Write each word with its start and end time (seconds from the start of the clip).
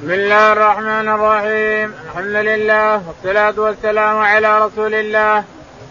بسم 0.00 0.10
الله 0.10 0.52
الرحمن 0.52 1.08
الرحيم. 1.08 1.94
الحمد 2.06 2.36
لله 2.36 3.02
والصلاة 3.06 3.54
والسلام 3.60 4.18
على 4.18 4.64
رسول 4.64 4.94
الله. 4.94 5.44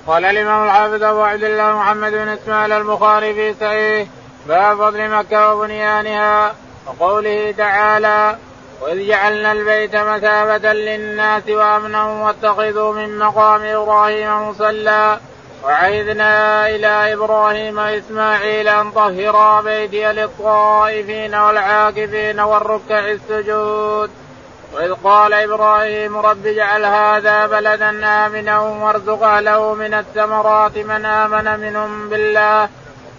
قال 0.07 0.25
الإمام 0.25 0.63
الحافظ 0.63 1.03
أبو 1.03 1.21
عبد 1.21 1.43
الله 1.43 1.77
محمد 1.77 2.11
بن 2.11 2.27
إسماعيل 2.27 2.71
البخاري 2.71 3.33
في 3.33 3.53
صحيح 3.53 4.07
باب 4.47 4.77
فضل 4.77 5.09
مكة 5.09 5.53
وبنيانها 5.53 6.53
وقوله 6.87 7.53
تعالى 7.57 8.35
وإذ 8.81 9.07
جعلنا 9.07 9.51
البيت 9.51 9.95
مثابة 9.95 10.73
للناس 10.73 11.43
وأمنا 11.49 12.03
واتخذوا 12.03 12.93
من 12.93 13.19
مقام 13.19 13.61
إبراهيم 13.61 14.49
مصلى 14.49 15.19
وعهدنا 15.63 16.69
إلى 16.69 17.13
إبراهيم 17.13 17.77
وإسماعيل 17.77 18.67
أن 18.67 18.91
طهرا 18.91 19.61
بيتي 19.61 20.13
للطائفين 20.13 21.35
والعاكفين 21.35 22.39
والركع 22.39 22.99
السجود. 22.99 24.11
وإذ 24.73 24.93
قال 25.03 25.33
إبراهيم 25.33 26.17
رب 26.17 26.45
اجعل 26.45 26.85
هذا 26.85 27.47
بلدا 27.47 27.89
آمنا 28.25 28.59
وارزق 28.59 29.23
أهله 29.23 29.73
من 29.73 29.93
الثمرات 29.93 30.77
من 30.77 31.05
آمن 31.05 31.59
منهم 31.59 32.09
بالله 32.09 32.69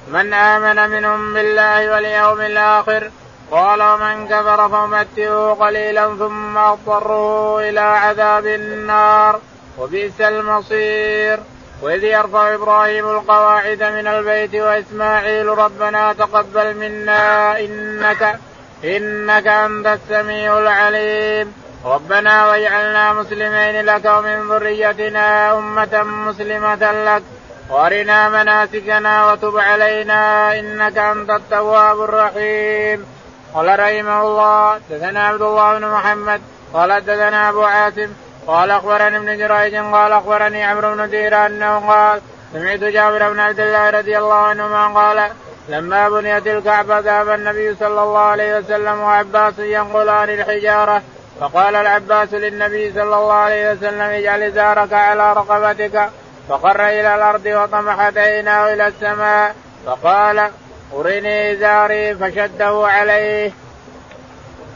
من 0.09 0.35
آمن 0.35 0.91
منهم 0.91 1.35
بالله 1.35 1.93
واليوم 1.93 2.41
الآخر. 2.41 3.11
قال 3.51 3.83
ومن 3.83 4.29
كفر 4.29 4.69
فمتعه 4.69 5.57
قليلا 5.61 6.07
ثم 6.17 6.59
أضطره 6.59 7.59
إلى 7.69 7.81
عذاب 7.81 8.47
النار. 8.47 9.41
وبئس 9.79 10.21
المصير. 10.21 11.41
وإذ 11.83 12.05
يرفع 12.05 12.55
إبراهيم 12.55 13.09
القواعد 13.09 13.83
من 13.83 14.07
البيت 14.07 14.55
وإسماعيل 14.55 15.47
ربنا 15.47 16.13
تقبل 16.13 16.75
منا 16.75 17.59
إنك 17.61 18.39
إنك 18.85 19.47
أنت 19.47 19.87
السميع 19.87 20.59
العليم. 20.59 21.55
ربنا 21.85 22.47
واجعلنا 22.47 23.13
مسلمين 23.13 23.85
لك 23.85 24.05
ومن 24.05 24.49
ذريتنا 24.51 25.59
أمة 25.59 26.03
مسلمة 26.03 26.93
لك. 26.93 27.23
وأرنا 27.71 28.29
مناسكنا 28.29 29.33
وتب 29.33 29.59
علينا 29.59 30.59
إنك 30.59 30.99
أنت 30.99 31.31
التواب 31.31 32.01
الرحيم. 32.03 33.07
قال 33.55 33.81
رحمه 33.81 34.23
الله 34.23 34.81
دثنا 34.91 35.27
عبد 35.29 35.43
الله 35.43 35.79
بن 35.79 35.87
محمد 35.87 36.41
قال 36.75 37.05
دثنا 37.05 37.49
أبو 37.49 37.63
عاصم 37.65 38.11
قال 38.47 38.71
أخبرني 38.71 39.17
ابن 39.17 39.39
جريج 39.39 39.75
قال 39.77 40.13
أخبرني 40.13 40.65
عمرو 40.65 40.95
بن 40.95 41.11
دير 41.11 41.47
أنه 41.47 41.79
قال 41.89 42.21
سمعت 42.53 42.79
جابر 42.79 43.33
بن 43.33 43.41
عبد 43.41 43.61
الله 43.61 43.91
رضي 43.91 44.19
الله 44.19 44.35
عنهما 44.35 45.01
قال 45.01 45.31
لما 45.69 46.09
بنيت 46.09 46.47
الكعبة 46.47 46.99
ذهب 46.99 47.29
النبي 47.29 47.75
صلى 47.75 48.03
الله 48.03 48.19
عليه 48.19 48.59
وسلم 48.59 49.01
وعباس 49.01 49.59
ينقلان 49.59 50.31
الحجارة 50.31 51.03
فقال 51.41 51.77
العباس 51.77 52.35
للنبي 52.35 52.93
صلى 52.93 53.03
الله 53.03 53.33
عليه 53.33 53.73
وسلم 53.73 54.01
اجعل 54.01 54.43
إزارك 54.43 54.93
على 54.93 55.33
رقبتك 55.33 56.11
فقر 56.49 56.89
إلى 56.89 57.15
الأرض 57.15 57.47
وطمحت 57.47 58.17
عيناه 58.17 58.73
إلى 58.73 58.87
السماء 58.87 59.55
فقال 59.87 60.51
أرني 60.95 61.53
إزاري 61.53 62.15
فشده 62.15 62.87
عليه 62.87 63.53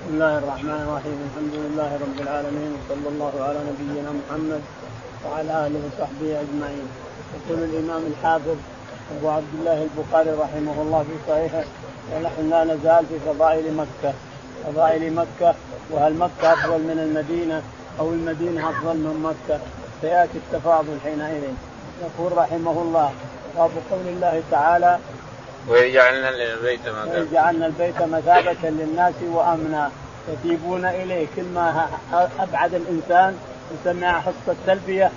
بسم 0.04 0.14
الله 0.14 0.38
الرحمن 0.38 0.80
الرحيم. 0.86 1.18
الحمد 1.28 1.54
لله 1.64 1.90
رب 2.04 2.18
العالمين 2.20 2.70
وصلى 2.76 3.08
الله 3.08 3.32
على 3.46 3.60
نبينا 3.70 4.10
محمد 4.20 4.62
وعلى 5.24 5.52
آله 5.66 5.80
وصحبه 5.86 6.30
أجمعين. 6.44 6.86
يقول 7.34 7.60
الإمام 7.68 8.02
الحافظ 8.12 8.56
أبو 9.16 9.28
عبد 9.28 9.52
الله 9.58 9.78
البخاري 9.88 10.30
رحمه 10.30 10.76
الله 10.82 11.02
في 11.08 11.16
صحيحه 11.28 11.64
ونحن 12.12 12.50
لا 12.50 12.64
نزال 12.64 13.02
في 13.06 13.16
فضائل 13.26 13.66
مكة. 13.76 14.12
فضائل 14.64 15.14
مكة 15.14 15.54
وهل 15.90 16.14
مكة 16.14 16.52
أفضل 16.52 16.80
من 16.90 16.98
المدينة 17.06 17.62
أو 18.00 18.08
المدينة 18.08 18.70
أفضل 18.70 18.96
من 18.96 19.16
مكة؟ 19.28 19.60
سياتي 20.02 20.38
التفاضل 20.38 20.96
حينئذ. 21.04 21.44
يقول 22.04 22.38
رحمه 22.38 22.76
الله 22.82 23.10
باب 23.56 23.70
قول 23.90 24.06
الله 24.14 24.42
تعالى 24.50 24.98
وجعلنا 25.68 26.28
البيت 26.28 26.80
مثابة 26.80 27.20
وجعلنا 27.20 27.66
البيت 27.66 28.02
مثابة 28.02 28.56
للناس 28.70 29.14
وأمنا. 29.22 29.90
يتيبون 30.32 30.84
إليه 30.84 31.26
كل 31.36 31.42
ما 31.42 31.88
أبعد 32.38 32.74
الإنسان 32.74 33.36
وسمع 33.72 34.20
حصة 34.20 34.32
التلبية 34.48 35.10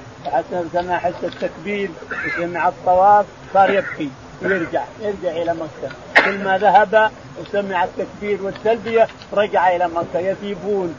سمع 0.74 0.98
حصة 0.98 1.28
التكبير 1.28 1.90
وسمع 2.28 2.68
الطواف 2.68 3.26
صار 3.54 3.70
يبكي 3.70 4.10
ويرجع 4.42 4.84
يرجع 5.02 5.32
إلى 5.32 5.54
مكة. 5.54 5.94
كل 6.26 6.44
ما 6.44 6.58
ذهب 6.58 7.12
وسمع 7.40 7.84
التكبير 7.84 8.44
والتلبية 8.44 9.08
رجع 9.34 9.76
إلى 9.76 9.88
مكة. 9.88 10.20
يثيبون 10.20 10.96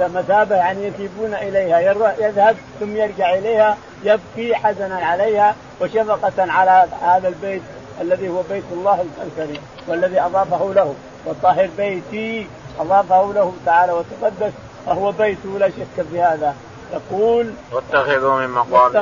المثابة 0.00 0.56
يعني 0.56 0.86
يثيبون 0.86 1.34
إليها. 1.34 1.80
يذهب 2.20 2.56
ثم 2.80 2.96
يرجع 2.96 3.34
إليها 3.34 3.76
يبكي 4.04 4.54
حزنا 4.54 4.96
عليها 4.96 5.54
وشفقة 5.80 6.52
على 6.52 6.86
هذا 7.02 7.28
البيت. 7.28 7.62
الذي 8.00 8.28
هو 8.28 8.42
بيت 8.50 8.64
الله 8.72 9.06
الكريم 9.26 9.62
والذي 9.88 10.20
أضافه 10.20 10.72
له. 10.74 10.94
وطهر 11.26 11.68
بيتي 11.76 12.46
أضافه 12.80 13.32
له 13.32 13.52
تعالى 13.66 13.92
وتقدس 13.92 14.52
وهو 14.86 15.12
بيته 15.12 15.58
لا 15.58 15.68
شك 15.68 16.04
في 16.10 16.20
هذا. 16.20 16.54
يقول 16.92 17.50
واتخذوا 17.72 18.40
من 18.40 18.50
مقام 18.50 18.96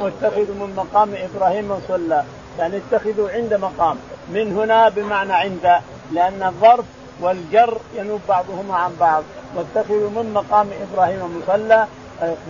واتخذوا 0.00 0.54
من 0.54 0.74
مقام 0.76 1.14
إبراهيم 1.14 1.70
مصلى 1.70 2.24
يعني 2.58 2.76
اتخذوا 2.76 3.30
عند 3.30 3.54
مقام. 3.54 3.96
من 4.28 4.58
هنا 4.58 4.88
بمعنى 4.88 5.32
عند 5.32 5.80
لأن 6.12 6.42
الظرف 6.42 6.84
والجر 7.20 7.78
ينوب 7.94 8.20
بعضهما 8.28 8.76
عن 8.76 8.96
بعض. 9.00 9.22
واتخذوا 9.56 10.10
من 10.10 10.32
مقام 10.34 10.68
إبراهيم 10.82 11.42
مصلى 11.42 11.86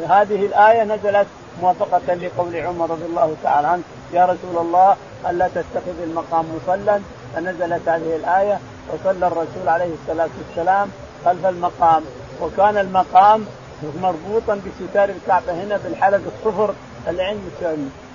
هذه 0.09 0.47
الآية 0.47 0.85
نزلت 0.85 1.27
موافقة 1.63 2.15
لقول 2.15 2.57
عمر 2.57 2.91
رضي 2.91 3.05
الله 3.05 3.35
تعالى 3.43 3.69
عنه. 3.69 3.83
يا 4.13 4.25
رسول 4.25 4.57
الله 4.67 4.97
الا 5.31 5.49
تتخذ 5.49 6.03
المقام 6.03 6.45
مصلى 6.57 7.01
فنزلت 7.35 7.89
هذه 7.89 8.17
الآية 8.17 8.59
وصلى 8.89 9.27
الرسول 9.27 9.69
عليه 9.69 9.91
الصلاة 10.03 10.29
والسلام 10.39 10.89
خلف 11.25 11.47
المقام. 11.47 12.03
وكان 12.41 12.79
المقام 12.79 13.47
مربوطا 14.03 14.55
بستار 14.55 15.09
الكعبة 15.09 15.53
هنا 15.53 15.77
بالحلق 15.85 16.21
الصفر 16.27 16.75
اللي 17.09 17.23
عند 17.23 17.39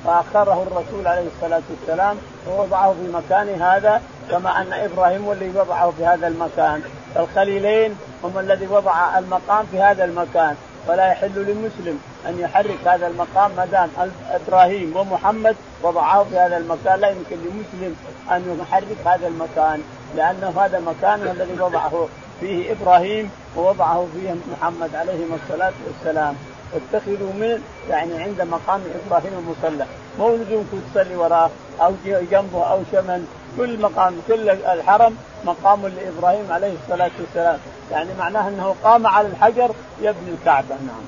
فأخره 0.06 0.64
الرسول 0.72 1.08
عليه 1.08 1.28
الصلاة 1.36 1.62
والسلام 1.70 2.18
ووضعه 2.50 2.94
في 2.94 3.12
مكان 3.14 3.62
هذا 3.62 4.02
كما 4.32 4.62
أن 4.62 4.74
إبراهيم 4.74 5.26
هو 5.26 5.34
الذي 5.34 5.60
وضعه 5.60 5.92
في 5.98 6.06
هذا 6.06 6.28
المكان. 6.28 6.82
الخليلين 7.20 7.96
هم 8.24 8.40
الذي 8.40 8.68
وضع 8.68 9.20
المقام 9.20 9.66
في 9.72 9.82
هذا 9.82 10.06
المكان. 10.06 10.56
فلا 10.88 11.08
يحل 11.12 11.36
لمسلم 11.36 12.00
أن 12.28 12.40
يحرك 12.40 12.88
هذا 12.88 13.08
المقام 13.08 13.52
ما 13.58 13.66
دام 13.66 13.90
إبراهيم 14.32 14.98
ومحمد 14.98 15.56
وضعاه 15.84 16.24
في 16.24 16.38
هذا 16.40 16.58
المكان. 16.58 17.00
لا 17.00 17.10
يمكن 17.10 17.36
لمسلم 17.36 17.96
أن 18.32 18.60
يحرك 18.62 18.98
هذا 19.06 19.28
المكان 19.28 19.84
لأنه 20.16 20.54
هذا 20.62 20.78
المكان 20.78 21.22
الذي 21.22 21.62
وضعه 21.62 22.08
فيه 22.40 22.72
إبراهيم 22.72 23.32
ووضعه 23.56 24.08
فيه 24.14 24.36
محمد 24.52 24.96
عليه 24.96 25.20
الصلاة 25.44 25.74
والسلام. 25.88 26.36
اتخذوا 26.76 27.34
من 27.34 27.64
يعني 27.90 28.24
عند 28.24 28.42
مقام 28.42 28.82
إبراهيم 29.08 29.32
المصلى. 29.40 29.86
مو 30.20 30.36
لزومكم 30.36 30.82
تصلي 30.94 31.16
وراه 31.16 31.50
أو 31.82 31.94
جنبه 32.06 32.72
أو 32.72 32.80
شمن 32.92 33.28
كل 33.58 33.82
مقام 33.82 34.14
كل 34.28 34.50
الحرم 34.50 35.16
مقام 35.46 35.88
لإبراهيم 35.88 36.52
عليه 36.52 36.74
الصلاة 36.84 37.12
والسلام. 37.20 37.60
يعني 37.92 38.10
معناه 38.20 38.48
أنه 38.48 38.76
قام 38.84 39.08
على 39.08 39.28
الحجر 39.28 39.72
يبني 40.02 40.32
الكعبة. 40.40 40.68
نعم. 40.70 41.04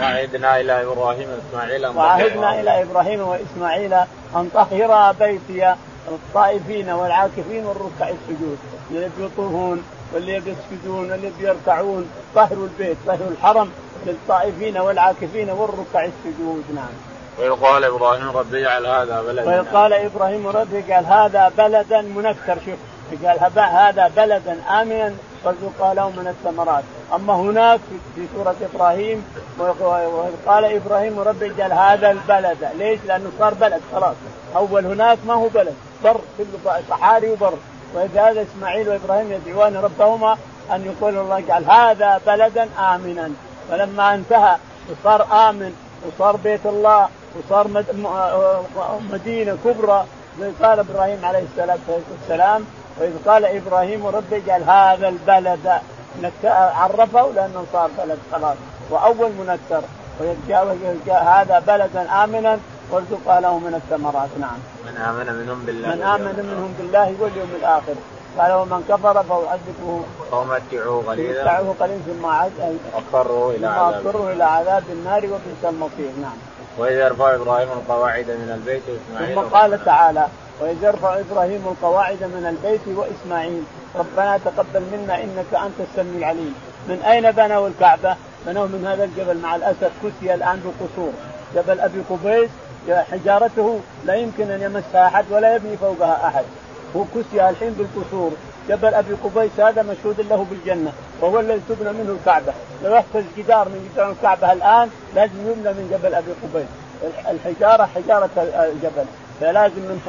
وعهدنا 0.00 0.60
إلى 0.60 0.82
إبراهيم 0.82 1.28
وإسماعيل 1.28 1.86
وعهدنا 1.86 2.60
إلى 2.60 2.82
إبراهيم 2.82 3.20
وإسماعيل 3.20 3.94
أن 4.36 4.50
طهرا 4.54 5.12
بيتي 5.12 5.74
الطائفين 6.08 6.90
والعاكفين 6.90 7.66
والركع 7.66 8.08
السجود. 8.08 8.58
اللي 8.90 9.10
يطوفون 9.18 9.82
واللي 10.14 10.36
يسجدون 10.36 11.10
واللي 11.10 11.32
يركعون. 11.40 12.10
طهروا 12.34 12.66
البيت 12.66 12.96
طهروا 13.06 13.30
الحرم. 13.30 13.70
للطائفين 14.06 14.76
والعاكفين 14.78 15.50
والركع 15.50 16.04
السجود 16.04 16.64
نعم. 16.74 16.94
وإذ 17.38 17.50
قال 17.50 17.84
إبراهيم 17.84 18.36
ربي 18.36 18.60
اجعل 18.60 18.86
هذا 18.86 19.22
بلدا. 19.22 19.44
وإذ 19.44 19.64
قال 19.72 19.92
إبراهيم 19.92 20.46
ربي 20.46 20.78
اجعل 20.78 21.04
هذا 21.04 21.52
بلدا 21.58 22.00
منكر 22.00 22.58
شوف 22.66 22.78
قال 23.24 23.60
هذا 23.60 24.10
بلدا 24.16 24.56
آمنا 24.80 25.14
وارزق 25.44 25.92
له 25.92 26.10
من 26.10 26.26
الثمرات. 26.26 26.84
أما 27.14 27.34
هناك 27.34 27.80
في 28.14 28.26
سورة 28.36 28.56
إبراهيم 28.74 29.24
قال 30.46 30.64
إبراهيم 30.64 31.20
رب 31.20 31.42
اجعل 31.42 31.72
هذا 31.72 32.10
البلد. 32.10 32.68
ليش؟ 32.78 33.00
لأنه 33.06 33.30
صار 33.38 33.54
بلد 33.54 33.80
خلاص. 33.92 34.16
أول 34.56 34.86
هناك 34.86 35.18
ما 35.26 35.34
هو 35.34 35.48
بلد 35.48 35.74
بر 36.04 36.20
كله 36.38 36.82
صحاري 36.90 37.30
وبر. 37.30 37.54
ولهذا 37.94 38.42
إسماعيل 38.42 38.88
وإبراهيم 38.88 39.32
يدعوان 39.32 39.76
ربهما 39.76 40.36
أن 40.72 40.84
يقول 40.84 41.18
الله 41.18 41.38
اجعل 41.38 41.64
هذا 41.64 42.20
بلدا 42.26 42.68
آمنا. 42.78 43.30
فلما 43.72 44.14
انتهى 44.14 44.56
وصار 44.90 45.48
آمن 45.48 45.72
وصار 46.06 46.36
بيت 46.36 46.66
الله 46.66 47.08
وصار 47.38 47.68
مدينة 49.12 49.56
كبرى 49.64 50.04
قال 50.62 50.78
إبراهيم 50.78 51.24
عليه 51.24 51.44
والسلام 51.88 52.64
وإذ 52.98 53.12
قال 53.26 53.44
إبراهيم 53.44 54.06
رب 54.06 54.32
اجعل 54.32 54.62
هذا 54.62 55.08
البلد 55.08 55.80
عرفه 56.80 57.30
لأنه 57.34 57.64
صار 57.72 57.90
بلد 57.98 58.18
خلاص 58.32 58.56
وأول 58.90 59.30
منكر 59.40 59.82
هذا 61.12 61.62
بلدا 61.66 62.24
آمنا 62.24 62.58
وارزق 62.90 63.28
اهله 63.28 63.58
من 63.58 63.74
الثمرات. 63.74 64.28
نعم. 64.40 64.58
من 64.86 64.96
آمن 64.96 65.32
منهم 65.32 65.64
بالله 65.66 65.94
من 65.94 66.02
آمن 66.02 66.34
منهم 66.50 66.74
بالله 66.78 67.14
واليوم 67.20 67.50
الآخر. 67.60 67.94
قال 68.38 68.52
ومن 68.52 68.84
كفر 68.88 69.22
فأعذبه. 69.22 70.02
فامتعوه 70.30 71.04
قليلا. 71.06 71.42
متعوه 71.42 71.74
قليلا 71.80 72.00
ثم 72.06 72.26
عاد 72.26 72.78
اضطره 72.94 73.50
إلى 73.50 73.66
عذاب 73.66 74.06
اضطره 74.06 74.32
إلى 74.32 74.44
عذاب 74.44 74.84
النار 74.92 75.24
وبئس 75.24 75.64
المصير 75.64 76.10
نعم. 76.22 76.36
وإذ 76.78 76.92
يرفع 76.92 77.34
إبراهيم 77.34 77.68
القواعد 77.68 78.26
من 78.30 78.52
البيت 78.54 78.82
وإسماعيل 78.88 79.34
ثم 79.34 79.56
قال 79.56 79.84
تعالى 79.84 80.26
وإذ 80.60 80.76
يرفع 80.82 81.18
إبراهيم 81.18 81.62
القواعد 81.68 82.22
من 82.22 82.46
البيت 82.46 82.80
وإسماعيل 82.88 83.62
ربنا 83.94 84.38
تقبل 84.38 84.82
منا 84.92 85.22
إنك 85.22 85.54
أنت 85.54 85.88
السميع 85.90 86.18
العليم. 86.18 86.54
من 86.88 87.02
أين 87.02 87.30
بنوا 87.30 87.68
الكعبة؟ 87.68 88.16
بنوا 88.46 88.66
من 88.66 88.86
هذا 88.86 89.04
الجبل 89.04 89.38
مع 89.38 89.56
الأسف 89.56 89.90
كسي 90.02 90.34
الآن 90.34 90.62
بقصور. 90.64 91.12
جبل 91.54 91.80
أبي 91.80 92.02
قبيس 92.10 92.50
حجارته 93.12 93.80
لا 94.04 94.14
يمكن 94.14 94.50
أن 94.50 94.62
يمسها 94.62 95.06
أحد 95.06 95.24
ولا 95.30 95.54
يبني 95.56 95.76
فوقها 95.76 96.26
أحد. 96.26 96.44
هو 96.96 97.04
كسي 97.04 97.48
الحين 97.48 97.72
بالقصور 97.72 98.30
جبل 98.68 98.94
أبي 98.94 99.14
قبيس 99.24 99.50
هذا 99.58 99.82
مشهود 99.82 100.20
له 100.20 100.46
بالجنة. 100.50 100.92
وهو 101.20 101.40
الذي 101.40 101.60
تبنى 101.68 101.92
منه 101.92 102.16
الكعبة. 102.20 102.52
لو 102.84 102.94
يحتاج 102.94 103.24
جدار 103.38 103.68
من 103.68 103.90
جدار 103.92 104.10
الكعبة 104.10 104.52
الآن 104.52 104.90
لازم 105.14 105.50
يبنى 105.50 105.72
من 105.72 105.88
جبل 105.92 106.14
أبي 106.14 106.32
قبيس. 106.42 106.66
الحجارة 107.30 107.88
حجارة 107.94 108.30
الجبل. 108.36 109.04
فلازم 109.40 109.82
من 109.82 110.00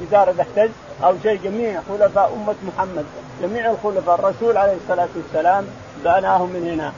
الجدار 0.00 0.30
إذا 0.30 0.42
احتج 0.42 0.70
أو 1.04 1.14
شيء. 1.22 1.40
جميع 1.44 1.80
خلفاء 1.88 2.32
أمة 2.36 2.54
محمد. 2.66 3.04
جميع 3.42 3.70
الخلفاء. 3.70 4.14
الرسول 4.14 4.56
عليه 4.56 4.76
الصلاة 4.84 5.08
والسلام 5.16 5.66
بناه 6.04 6.46
من 6.46 6.68
هنا. 6.72 6.92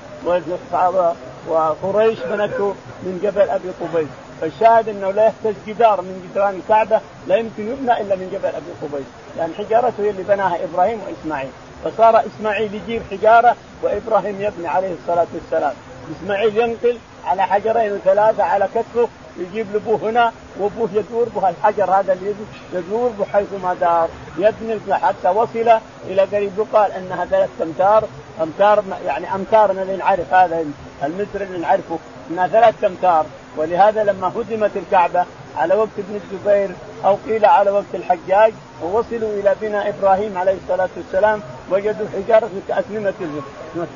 وقريش 1.49 2.19
بنته 2.19 2.75
من 3.03 3.21
جبل 3.23 3.51
أبي 3.51 3.69
قبيس. 3.81 4.09
فالشاهد 4.45 4.89
انه 4.89 5.11
لا 5.11 5.27
يحتاج 5.27 5.55
جدار 5.67 6.01
من 6.01 6.31
جدران 6.31 6.55
الكعبه 6.55 7.01
لا 7.29 7.37
يمكن 7.37 7.73
يبنى 7.73 8.01
إلا 8.01 8.17
من 8.17 8.29
جبل 8.33 8.49
أبي 8.49 8.73
قبيس. 8.83 9.07
لأن 9.37 9.51
يعني 9.51 9.55
حجارته 9.55 10.03
هي 10.03 10.11
اللي 10.11 10.23
بناها 10.23 10.65
إبراهيم 10.65 11.01
وإسماعيل. 11.07 11.51
فصار 11.85 12.23
إسماعيل 12.27 12.75
يجيب 12.75 13.03
حجارة 13.11 13.57
وإبراهيم 13.83 14.43
يبني 14.43 14.69
عليه 14.69 14.95
الصلاة 15.03 15.27
والسلام. 15.35 15.73
إسماعيل 16.17 16.57
ينقل 16.57 16.99
على 17.27 17.43
حجرين 17.43 17.93
وثلاثه 17.93 18.43
على 18.43 18.69
كتفه 18.75 19.09
يجيب 19.39 19.67
لابوه 19.73 20.11
هنا 20.11 20.33
وأبوه 20.59 20.89
يدور 20.93 21.29
به 21.37 21.49
الحجر 21.49 21.91
هذا 21.91 22.13
اللي 22.13 22.35
يدور 22.73 23.11
بحيث 23.21 23.49
ما 23.63 23.75
دار. 23.75 24.09
يبني 24.39 24.95
حتى 24.95 25.29
وصل 25.29 25.81
إلى 26.07 26.23
قريب. 26.23 26.53
يقال 26.59 26.93
إنها 26.93 27.25
ثلاث 27.25 27.51
أمتار. 27.63 28.05
أمتار 28.43 28.85
يعني 29.07 29.35
أمتارنا 29.35 29.83
اللي 29.83 29.97
نعرف 29.97 30.35
هذا 30.35 30.65
المتر 31.05 31.43
اللي 31.43 31.59
نعرفه 31.59 31.99
إنها 32.31 32.47
ثلاث 32.49 32.85
أمتار. 32.85 33.27
ولهذا 33.57 34.05
لما 34.05 34.33
هدمت 34.37 34.77
الكعبة 34.77 35.25
على 35.57 35.75
وقت 35.75 35.89
ابن 35.99 36.21
الزبير 36.25 36.71
أو 37.05 37.17
قيل 37.29 37.45
على 37.45 37.71
وقت 37.71 37.95
الحجاج 37.95 38.53
ووصلوا 38.83 39.41
إلى 39.41 39.55
بناء 39.61 39.89
إبراهيم 39.89 40.39
عليه 40.39 40.57
الصلاة 40.63 40.89
والسلام 40.97 41.43
وجدوا 41.71 42.07
حجارة 42.15 42.51
كاسنمه 42.69 43.15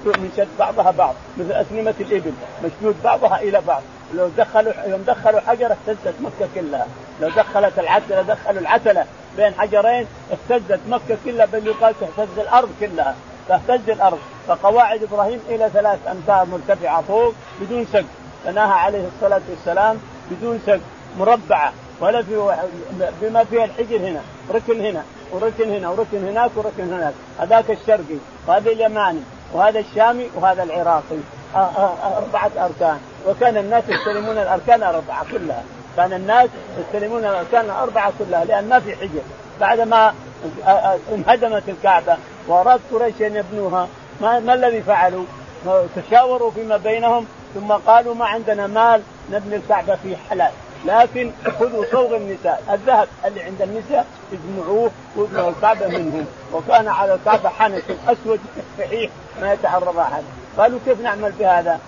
من 0.04 0.32
شد 0.36 0.48
بعضها 0.58 0.90
بعض 0.90 1.14
مثل 1.36 1.52
اسنمه 1.52 1.94
الإبل 2.00 2.32
مشدود 2.64 2.96
بعضها 3.04 3.40
إلى 3.40 3.60
بعض. 3.66 3.82
لو 4.14 4.28
دخلوا 4.38 4.72
يوم 4.86 5.02
دخلوا 5.02 5.40
حجر 5.40 5.72
اهتزت 5.72 6.14
مكة 6.20 6.48
كلها. 6.54 6.86
لو 7.20 7.28
دخلت 7.28 7.78
العتله 7.78 8.22
دخلوا 8.22 8.60
العتله 8.60 9.04
بين 9.36 9.54
حجرين 9.54 10.06
اهتزت 10.32 10.80
مكة 10.88 11.16
كلها 11.24 11.46
بل 11.46 11.66
يقال 11.66 11.94
تهتز 12.00 12.38
الأرض 12.38 12.68
كلها. 12.80 13.14
تهتز 13.48 13.90
الأرض. 13.90 14.18
فقواعد 14.48 15.02
إبراهيم 15.02 15.40
إلى 15.48 15.70
ثلاث 15.72 15.98
أمتار 16.10 16.46
مرتفعة 16.46 17.02
فوق 17.02 17.34
بدون 17.60 17.86
سقف. 17.92 18.17
بناها 18.46 18.74
عليه 18.74 19.04
الصلاة 19.16 19.40
والسلام 19.50 19.98
بدون 20.30 20.60
سقف 20.66 20.80
مربعة 21.18 21.72
ولا 22.00 22.22
في 22.22 22.56
بما 23.22 23.44
فيها 23.44 23.64
الحجر 23.64 23.96
هنا 23.96 24.20
ركن 24.54 24.80
هنا 24.80 25.02
وركن 25.32 25.70
هنا 25.70 25.88
وركن 25.88 26.28
هناك 26.28 26.50
وركن 26.56 26.92
هناك. 26.92 27.14
هذاك 27.38 27.70
الشرقي 27.70 28.18
وهذا 28.46 28.70
اليماني 28.70 29.20
وهذا 29.52 29.80
الشامي 29.80 30.30
وهذا 30.34 30.62
العراقي. 30.62 31.18
أربعة 32.16 32.50
أركان. 32.58 32.98
وكان 33.28 33.56
الناس 33.56 33.84
يستلمون 33.88 34.38
الأركان 34.38 34.82
أربعة 34.82 35.24
كلها. 35.32 35.62
كان 35.96 36.12
الناس 36.12 36.48
يستلمون 36.78 37.24
الأركان 37.24 37.64
الأربعة 37.64 38.12
كلها 38.18 38.44
لأن 38.44 38.68
ما 38.68 38.80
في 38.80 38.96
حجر. 38.96 39.22
بعدما 39.60 40.14
انهدمت 41.14 41.68
الكعبة 41.68 42.16
وأراد 42.48 42.80
قريش 42.92 43.22
أن 43.22 43.36
يبنوها 43.36 43.88
ما, 44.20 44.40
ما 44.40 44.54
الذي 44.54 44.82
فعلوا؟ 44.82 45.24
تشاوروا 45.96 46.50
فيما 46.50 46.76
بينهم 46.76 47.26
ثم 47.54 47.72
قالوا 47.72 48.14
ما 48.14 48.26
عندنا 48.26 48.66
مال 48.66 49.02
نبني 49.32 49.56
الكعبة 49.56 49.96
في 50.02 50.16
حلال. 50.30 50.50
لكن 50.84 51.30
خذوا 51.58 51.84
صوغ 51.92 52.16
النساء. 52.16 52.62
الذهب 52.72 53.08
اللي 53.24 53.42
عند 53.42 53.62
النساء 53.62 54.06
اجمعوه 54.32 54.90
وابنوا 55.16 55.50
الكعبة 55.50 55.88
منهم. 55.88 56.26
وكان 56.52 56.88
على 56.88 57.14
الكعبة 57.14 57.48
حنك 57.48 57.84
أسود 58.08 58.40
فحيح 58.78 59.10
ما 59.40 59.52
يتعرض 59.52 59.98
أحد. 59.98 60.22
قالوا 60.58 60.78
كيف 60.86 61.00
نعمل 61.00 61.32
بهذا؟ 61.32 61.80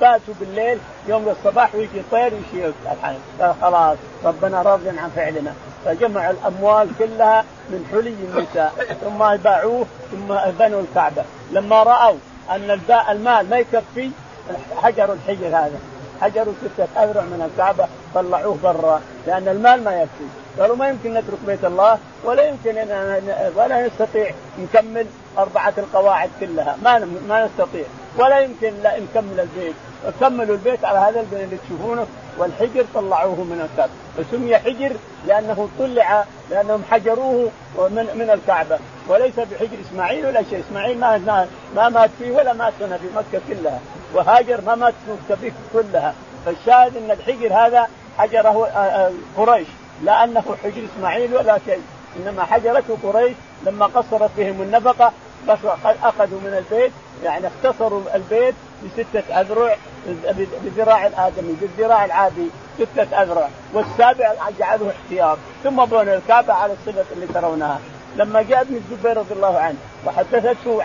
فاتوا 0.00 0.34
بالليل 0.40 0.78
يوم 1.08 1.28
الصباح 1.28 1.74
ويجي 1.74 2.02
طير 2.10 2.32
يشيل 2.32 2.72
الحنك 2.92 3.20
قال 3.40 3.54
خلاص 3.62 3.98
ربنا 4.24 4.62
راضي 4.62 4.88
عن 4.88 5.10
فعلنا. 5.16 5.54
فجمعوا 5.84 6.30
الأموال 6.30 6.88
كلها 6.98 7.44
من 7.70 7.86
حلي 7.92 8.10
النساء. 8.10 8.96
ثم 9.00 9.36
باعوه 9.36 9.86
ثم 10.10 10.34
بنوا 10.58 10.80
الكعبة. 10.80 11.24
لما 11.52 11.82
رأوا 11.82 12.16
أن 12.50 12.80
المال 13.10 13.50
ما 13.50 13.58
يكفي 13.58 14.10
حجروا 14.76 15.14
الحجر 15.14 15.46
هذا. 15.46 15.78
حجروا 16.20 16.54
ستة 16.64 17.02
أذرع 17.02 17.22
من 17.22 17.50
الكعبة 17.50 17.86
طلعوه 18.14 18.58
برا 18.62 19.00
لأن 19.26 19.48
المال 19.48 19.84
ما 19.84 20.02
يكفي. 20.02 20.60
قالوا 20.60 20.76
ما 20.76 20.88
يمكن 20.88 21.14
نترك 21.14 21.38
بيت 21.46 21.64
الله 21.64 21.98
ولا 22.24 22.48
يمكن 22.48 22.74
ولا 23.56 23.86
نستطيع 23.86 24.30
نكمل 24.58 25.06
أربعة 25.38 25.72
القواعد 25.78 26.30
كلها. 26.40 26.76
ما 26.82 26.98
ما 27.28 27.46
نستطيع. 27.46 27.84
ولا 28.18 28.38
يمكن 28.38 28.72
لا 28.82 29.00
نكمل 29.00 29.40
البيت. 29.40 29.74
كملوا 30.20 30.56
البيت 30.56 30.84
على 30.84 30.98
هذا 30.98 31.20
البيت 31.20 31.40
اللي 31.40 31.56
تشوفونه 31.66 32.06
والحجر 32.38 32.84
طلعوه 32.94 33.34
من 33.34 33.68
الكعبة. 33.70 33.92
فسمي 34.16 34.58
حجر 34.58 34.96
لأنه 35.26 35.68
طلع 35.78 36.24
لأنهم 36.50 36.82
حجروه 36.90 37.50
من 37.78 38.06
من 38.14 38.30
الكعبة. 38.30 38.78
وليس 39.08 39.34
بحجر 39.36 39.76
إسماعيل 39.90 40.26
ولا 40.26 40.42
شيء. 40.50 40.62
إسماعيل 40.68 41.00
ما 41.00 41.46
ما 41.76 41.88
مات 41.88 42.10
فيه 42.18 42.32
ولا 42.32 42.52
مات 42.52 42.72
في 42.78 43.08
مكة 43.16 43.40
كلها. 43.48 43.80
وهاجر 44.14 44.60
ما 44.60 44.74
مات 44.74 44.94
في 45.40 45.52
كلها. 45.72 46.14
فالشاهد 46.46 46.96
إن 46.96 47.10
الحجر 47.10 47.54
هذا 47.54 47.88
حجره 48.18 48.66
آه، 48.66 48.78
آه، 48.78 49.12
قريش. 49.36 49.68
لا 50.02 50.24
أنه 50.24 50.42
حجر 50.64 50.84
إسماعيل 50.96 51.36
ولا 51.36 51.58
شيء. 51.66 51.82
إنما 52.16 52.44
حجرته 52.44 52.96
قريش 53.02 53.36
لما 53.66 53.86
قصرت 53.86 54.30
بهم 54.36 54.62
النفقة 54.62 55.12
أخذوا 55.84 56.40
من 56.40 56.64
البيت. 56.64 56.92
يعني 57.24 57.46
اختصروا 57.46 58.02
البيت 58.14 58.54
بستة 58.84 59.40
أذرع 59.40 59.76
بذراع 60.64 61.06
الآدمي 61.06 61.56
بالذراع 61.60 62.04
العادي 62.04 62.46
ستة 62.78 63.22
أذرع. 63.22 63.48
والسابع 63.74 64.32
جعله 64.58 64.90
احتياط. 64.90 65.38
ثم 65.64 65.84
بنوا 65.84 66.02
الكعبة 66.14 66.52
على 66.52 66.72
الصفة 66.72 67.04
اللي 67.12 67.26
ترونها. 67.26 67.80
لما 68.16 68.42
جاء 68.42 68.60
ابن 68.60 68.76
الزبير 68.76 69.16
رضي 69.16 69.34
الله 69.34 69.58
عنه 69.58 69.76
وحدثته 70.06 70.82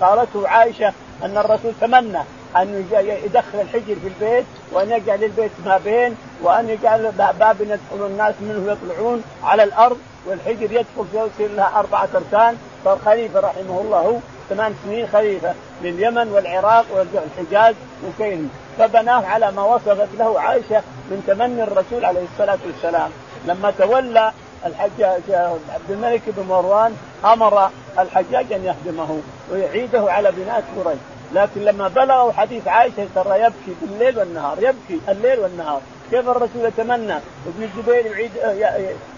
قالته 0.00 0.48
عائشة 0.48 0.92
أن 1.24 1.38
الرسول 1.38 1.72
تمنى 1.80 2.18
أن 2.56 2.86
يدخل 3.24 3.60
الحجر 3.60 3.96
في 4.02 4.08
البيت 4.08 4.44
وأن 4.72 4.90
يجعل 4.90 5.24
البيت 5.24 5.50
ما 5.66 5.80
بين 5.84 6.16
وأن 6.42 6.68
يجعل 6.68 7.12
باب 7.12 7.56
يدخل 7.60 8.06
الناس 8.06 8.34
منه 8.40 8.72
يطلعون 8.72 9.22
على 9.44 9.62
الأرض 9.64 9.98
والحجر 10.26 10.72
يدخل 10.72 11.06
يصير 11.14 11.50
لها 11.56 11.72
أربعة 11.78 12.08
أركان. 12.14 12.56
فالخليفة 12.84 13.40
رحمه 13.40 13.80
الله 13.80 14.20
ثمان 14.48 14.74
سنين 14.84 15.06
خليفة 15.12 15.54
لليمن 15.82 16.28
والعراق 16.28 16.84
والحجاز 16.94 17.74
وكين 18.08 18.50
فبناه 18.78 19.26
على 19.26 19.52
ما 19.52 19.62
وصفت 19.62 20.08
له 20.18 20.40
عائشة 20.40 20.82
من 21.10 21.24
تمني 21.26 21.62
الرسول 21.62 22.04
عليه 22.04 22.24
الصلاة 22.32 22.58
والسلام. 22.66 23.10
لما 23.46 23.70
تولى 23.78 24.32
الحجاج 24.66 25.22
عبد 25.74 25.90
الملك 25.90 26.22
بن 26.26 26.46
مروان 26.48 26.96
أمر 27.24 27.70
الحجاج 27.98 28.52
أن 28.52 28.64
يهدمه 28.64 29.20
ويعيده 29.52 30.12
على 30.12 30.32
بناء 30.32 30.64
قريش. 30.76 30.98
لكن 31.32 31.60
لما 31.60 31.88
بلغوا 31.88 32.32
حديث 32.32 32.68
عائشة 32.68 33.06
ترى 33.14 33.40
يبكي 33.40 33.74
بالليل 33.82 34.18
والنهار 34.18 34.58
يبكي 34.58 35.00
الليل 35.08 35.40
والنهار. 35.40 35.80
كيف 36.10 36.28
الرسول 36.28 36.64
يتمنى؟ 36.64 37.14
ابن 37.46 37.62
الزبير 37.62 38.06
يعيد 38.06 38.30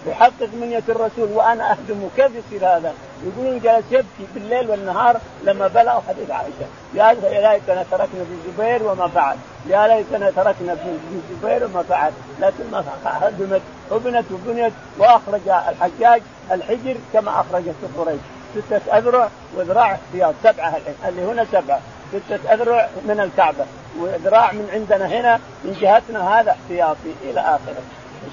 يحقق 0.07 0.49
منية 0.53 0.83
الرسول 0.89 1.31
وأنا 1.33 1.71
اهدمه 1.71 2.09
كيف 2.15 2.31
يصير 2.35 2.67
هذا؟ 2.67 2.93
يقولون 3.23 3.59
جلس 3.59 3.85
يبكي 3.91 4.27
بالليل 4.33 4.69
والنهار 4.69 5.17
لما 5.43 5.67
بلغوا 5.67 6.01
حديث 6.07 6.31
عائشة. 6.31 6.67
يا 6.93 7.13
ليتنا 7.13 7.85
تركنا 7.91 8.21
ابن 8.21 8.37
الزبير 8.45 8.91
وما 8.91 9.07
فعل. 9.07 9.37
يا 9.69 9.87
ليتنا 9.87 10.31
تركنا 10.31 10.71
ابن 10.71 10.99
الزبير 11.11 11.65
وما 11.65 11.83
فعل. 11.83 12.11
لكن 12.39 12.71
ما 12.71 12.83
هدمت 13.05 13.61
وبنت 13.91 14.25
وبنيت 14.31 14.73
وأخرج 14.99 15.47
الحجاج 15.47 16.21
الحجر 16.51 16.95
كما 17.13 17.41
اخرجته 17.41 17.87
قريش. 17.97 18.19
ستة 18.55 18.97
أذرع 18.97 19.29
وذراع 19.55 19.91
احتياط 19.91 20.33
سبعة 20.43 20.69
الحين 20.77 20.95
اللي 21.07 21.21
هنا 21.21 21.45
سبعة. 21.51 21.79
ستة 22.11 22.53
أذرع 22.53 22.89
من 23.05 23.19
الكعبة 23.19 23.65
وذراع 23.99 24.51
من 24.51 24.69
عندنا 24.73 25.05
هنا 25.07 25.39
من 25.63 25.77
جهتنا 25.81 26.39
هذا 26.39 26.51
احتياطي 26.51 27.13
إلى 27.23 27.39
آخره. 27.39 27.81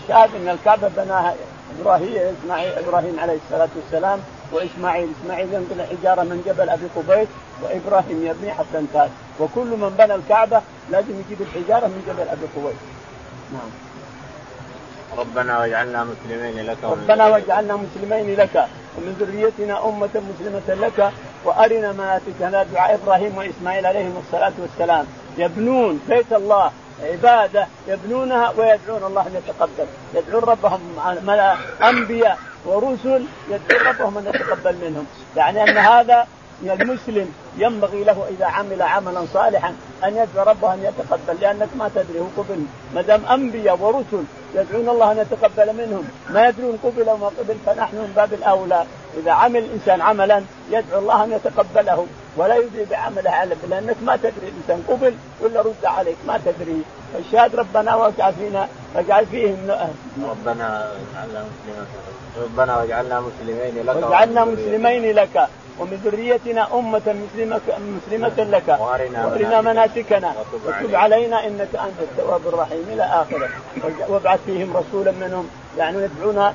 الشاهد 0.03 0.35
أن 0.35 0.49
الكعبة 0.49 0.89
بناها 0.89 1.35
إبراهيم 1.81 2.35
إسماعيل 2.43 2.73
إبراهيم 2.73 3.21
عليه 3.21 3.39
الصلاة 3.47 3.69
والسلام 3.77 4.21
وإسماعيل 4.53 5.09
إسماعيل 5.23 5.55
ينقل 5.55 5.81
الحجارة 5.81 6.23
من 6.23 6.43
جبل 6.47 6.69
أبي 6.69 6.87
قبيس 6.97 7.29
وإبراهيم 7.63 8.27
يبني 8.27 8.53
حتى 8.53 8.79
انتهى. 8.79 9.09
وكل 9.41 9.67
من 9.67 9.95
بنى 9.99 10.15
الكعبة 10.15 10.61
لازم 10.91 11.21
يجيب 11.21 11.41
الحجارة 11.41 11.87
من 11.87 12.03
جبل 12.09 12.29
أبي 12.29 12.47
قبيس. 12.57 12.81
نعم. 13.53 13.71
ربنا 15.19 15.59
واجعلنا 15.59 16.05
مسلمين 16.05 16.67
لك 16.67 16.77
ربنا 16.83 17.27
واجعلنا 17.27 17.77
مسلمين 17.77 18.37
لك 18.37 18.67
ومن 18.97 19.17
ذريتنا 19.21 19.89
أمة 19.89 20.11
مسلمة 20.15 20.87
لك 20.87 21.13
وأرنا 21.45 21.93
مناسكنا 21.93 22.63
دعاء 22.63 22.95
إبراهيم 22.95 23.39
وإسماعيل 23.39 23.87
عليهم 23.87 24.23
الصلاة 24.27 24.53
والسلام. 24.59 25.07
يبنون 25.39 26.01
بيت 26.09 26.33
الله 26.33 26.71
عبادة 27.03 27.67
يبنونها 27.89 28.51
ويدعون 28.51 29.05
الله 29.05 29.27
أن 29.27 29.35
يتقبل. 29.35 29.87
يدعون 30.15 30.45
ربهم 30.45 30.81
أنبياء 31.83 32.39
ورسل 32.67 33.25
يدعون 33.51 33.87
ربهم 33.87 34.19
أن 34.19 34.27
يتقبل 34.27 34.75
منهم. 34.85 35.07
يعني 35.37 35.63
أن 35.63 35.79
هذا 35.79 36.27
المسلم 36.63 37.35
ينبغي 37.59 38.05
له 38.05 38.27
إذا 38.31 38.47
عمل 38.47 38.83
عملا 38.83 39.27
صالحا 39.33 39.75
أن 40.05 40.17
يدعو 40.17 40.45
ربه 40.47 40.75
أن 40.75 40.85
يتقبل 40.85 41.41
لأنك 41.41 41.69
ما 41.79 41.91
تدري 41.95 42.21
هو 42.21 42.27
قبل. 42.43 42.65
ما 42.95 43.03
دام 43.03 43.25
أنبياء 43.25 43.79
ورسل 43.81 44.25
يدعون 44.55 44.89
الله 44.89 45.13
أن 45.13 45.19
يتقبل 45.19 45.73
منهم 45.73 46.09
ما 46.31 46.49
يدرون 46.49 46.79
قبل 46.85 47.09
وما 47.11 47.27
قبل 47.27 47.57
فنحن 47.67 47.97
من 47.97 48.13
باب 48.17 48.33
الأولى. 48.33 48.87
إذا 49.23 49.33
عمل 49.33 49.59
الانسان 49.59 50.01
عملا 50.01 50.43
يدعو 50.71 50.99
الله 50.99 51.25
أن 51.25 51.33
يتقبله 51.33 52.07
ولا 52.37 52.57
يدري 52.57 52.85
بعمله 52.91 53.31
على 53.31 53.57
لأنك 53.71 53.97
ما 54.03 54.17
تدري 54.17 54.49
الانسان 54.53 54.85
قبل 54.89 55.15
ولا 55.41 55.61
رد 55.61 55.85
عليك 55.85 56.17
ما 56.27 56.41
تدري. 56.45 56.83
فالشاهد 57.15 57.57
ربنا 57.57 57.95
واجعل 57.95 58.33
فينا 58.33 58.69
واجعل 58.95 59.27
فيهم 59.27 59.71
ربنا 60.31 60.93
اجعلنا 61.15 61.45
مسلمين. 61.51 61.87
ربنا 62.45 62.77
واجعلنا 62.77 63.21
مسلمين 63.21 63.87
لك 63.87 63.97
واجعلنا 63.97 64.45
مسلمين 64.45 65.15
لك 65.15 65.49
ومن 65.79 66.01
ذريتنا 66.05 66.69
أمة 66.75 67.15
مسلمة 67.25 67.61
مسلمة 68.07 68.39
لك. 68.39 68.69
وارنا 68.69 69.61
مناسكنا. 69.61 70.35
وتب 70.67 70.95
علينا. 70.95 71.47
إنك 71.47 71.73
أنت 71.75 71.99
التواب 72.01 72.41
الرحيم 72.47 72.85
إلى 72.93 73.03
آخره. 73.03 73.49
وابعث 74.09 74.41
فيهم 74.47 74.77
رسولا 74.77 75.13
منهم. 75.13 75.49
يعني 75.79 75.99
يدعون 75.99 76.55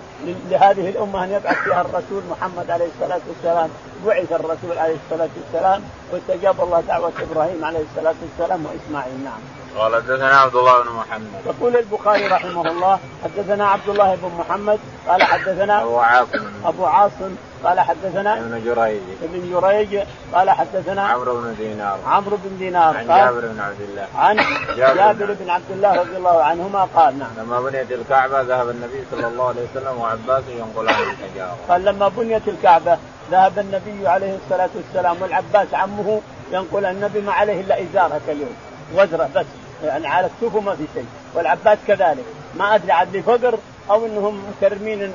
لهذه 0.49 0.89
الأمة 0.89 1.23
أن 1.23 1.31
يبعث 1.31 1.57
فيها 1.63 1.81
الرسول 1.81 2.23
محمد 2.31 2.71
عليه 2.71 2.87
الصلاة 2.95 3.21
والسلام. 3.27 3.69
بعث 4.05 4.31
الرسول 4.31 4.77
عليه 4.77 4.95
الصلاة 5.05 5.29
والسلام 5.37 5.81
واستجاب 6.11 6.61
الله 6.61 6.81
دعوة 6.81 7.11
إبراهيم 7.31 7.65
عليه 7.65 7.83
الصلاة 7.91 8.15
والسلام 8.21 8.65
وإسماعيل. 8.65 9.23
نعم. 9.23 9.39
قال 9.77 9.95
حدثنا 9.95 10.37
عبد 10.37 10.55
الله 10.55 10.83
بن 10.83 10.89
محمد. 10.89 11.41
يقول 11.45 11.77
البخاري 11.77 12.27
رحمه 12.27 12.71
الله 12.71 12.99
حدثنا 13.23 13.67
عبد 13.67 13.89
الله 13.89 14.15
بن 14.15 14.31
محمد 14.39 14.79
قال 15.07 15.23
حدثنا 15.23 15.81
أبو 15.81 15.97
عاصم. 15.97 16.47
أبو 16.65 16.85
عاصم 16.85 17.35
قال 17.63 17.79
حدثنا 17.79 18.37
ابن 18.37 18.61
جريج. 18.65 19.01
ابن 19.23 19.51
جريج. 19.51 19.99
قال 20.33 20.49
حدثنا 20.49 21.07
عمرو 21.07 21.41
بن 21.41 21.55
دينار. 21.55 21.99
عمرو 22.05 22.37
بن 22.43 22.57
دينار. 22.57 22.97
عن 22.97 23.07
جابر 23.07 23.41
بن 23.41 23.59
عبد 23.59 23.81
الله. 23.81 24.07
عن 24.15 24.37
جابر 24.77 25.35
بن 25.39 25.49
عبد 25.49 25.71
الله 25.71 25.99
رضي 26.01 26.17
الله 26.17 26.43
عنهما 26.43 26.87
قال 26.95 27.19
نعم. 27.19 27.29
لما 27.37 27.61
بنيت 27.61 27.91
الكعبة 27.91 28.41
ذهب 28.41 28.69
النبي 28.69 29.03
صلى 29.11 29.27
الله 29.27 29.47
عليه 29.47 29.61
وسلم 29.71 30.01
وعباس 30.01 30.43
ينقلان 30.47 30.95
الحجارة. 30.95 31.57
قال 31.69 31.85
لما 31.85 32.07
بنيت 32.07 32.47
الكعبة 32.47 32.97
ذهب 33.31 33.59
النبي 33.59 34.07
عليه 34.07 34.37
الصلاة 34.43 34.69
والسلام 34.75 35.21
والعباس 35.21 35.73
عمه 35.73 36.21
ينقل 36.51 36.85
النبي 36.85 37.21
ما 37.21 37.31
عليه 37.31 37.61
إلا 37.61 37.81
ازار 37.81 38.19
اليوم 38.27 38.55
وزرة 38.95 39.29
بس. 39.35 39.45
يعني 39.83 40.07
على 40.07 40.27
السوق 40.27 40.63
ما 40.63 40.75
في 40.75 40.83
شيء. 40.93 41.05
والعباس 41.35 41.77
كذلك. 41.87 42.25
ما 42.57 42.75
أدري 42.75 42.91
عاد 42.91 43.15
لفقر 43.15 43.57
أو 43.91 44.05
إنهم 44.05 44.43
مكرمين 44.49 45.13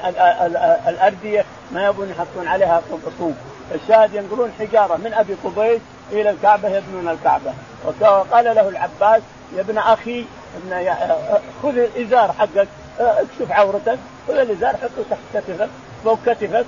الأردية 0.89 1.45
ما 1.73 1.87
يبون 1.87 2.11
يحطون 2.11 2.49
عليها 2.49 2.83
طوب. 3.19 3.35
الشاهد 3.75 4.15
ينقلون 4.15 4.53
حجارة 4.59 4.97
من 4.97 5.15
أبي 5.15 5.35
قبيس 5.45 5.81
إلى 6.13 6.31
الكعبة 6.31 6.69
يبنون 6.69 7.09
الكعبة. 7.09 7.53
وقال 8.01 8.45
له 8.45 8.69
العباس 8.69 9.23
يا 9.57 9.61
ابن 9.61 9.79
أخي 9.79 10.25
ابن 10.57 10.95
خذ 11.63 11.79
الإزار 11.79 12.33
حقك 12.33 12.69
اكشف 13.01 13.51
عورتك 13.51 13.99
خذ 14.29 14.35
الإزار 14.35 14.77
حطه 14.77 15.05
تحت 15.11 15.21
كتفك 15.35 15.69
فوق 16.05 16.19
كتفك 16.27 16.67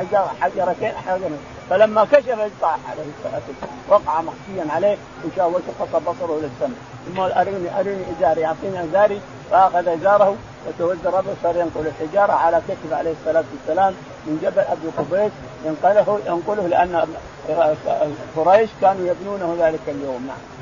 حجاره 0.00 0.30
حجرتين 0.40 0.92
حجرتين 1.06 1.38
فلما 1.70 2.04
كشف 2.04 2.50
طاح 2.60 2.78
عليه 2.90 3.02
الصلاة 3.18 3.40
والسلام 3.48 3.78
وقع 3.88 4.20
مخفيا 4.20 4.74
عليه 4.74 4.96
وشاء 5.24 5.48
وشخص 5.48 6.02
بصره 6.02 6.40
للسماء 6.42 6.78
ثم 7.06 7.20
ارني 7.20 7.80
أرني 7.80 8.02
إزاري 8.18 8.46
أعطيني 8.46 8.84
إزاري. 8.84 9.20
فأخذ 9.50 9.88
إزاره 9.88 10.36
وتوزر 10.68 11.18
ربه 11.18 11.34
صار 11.42 11.56
ينقل 11.56 11.86
الحجارة 11.86 12.32
على 12.32 12.60
كتف 12.68 12.92
عليه 12.92 13.12
الصلاة 13.20 13.44
والسلام 13.52 13.94
من 14.26 14.38
جبل 14.42 14.58
ابي 14.60 14.88
قبيس 14.98 15.32
ينقله 15.64 16.20
ينقله 16.26 16.68
لأن 16.68 17.06
قريش 18.36 18.70
كانوا 18.80 19.08
يبنونه 19.08 19.56
ذلك 19.60 19.80
اليوم 19.88 20.26
نعم. 20.26 20.58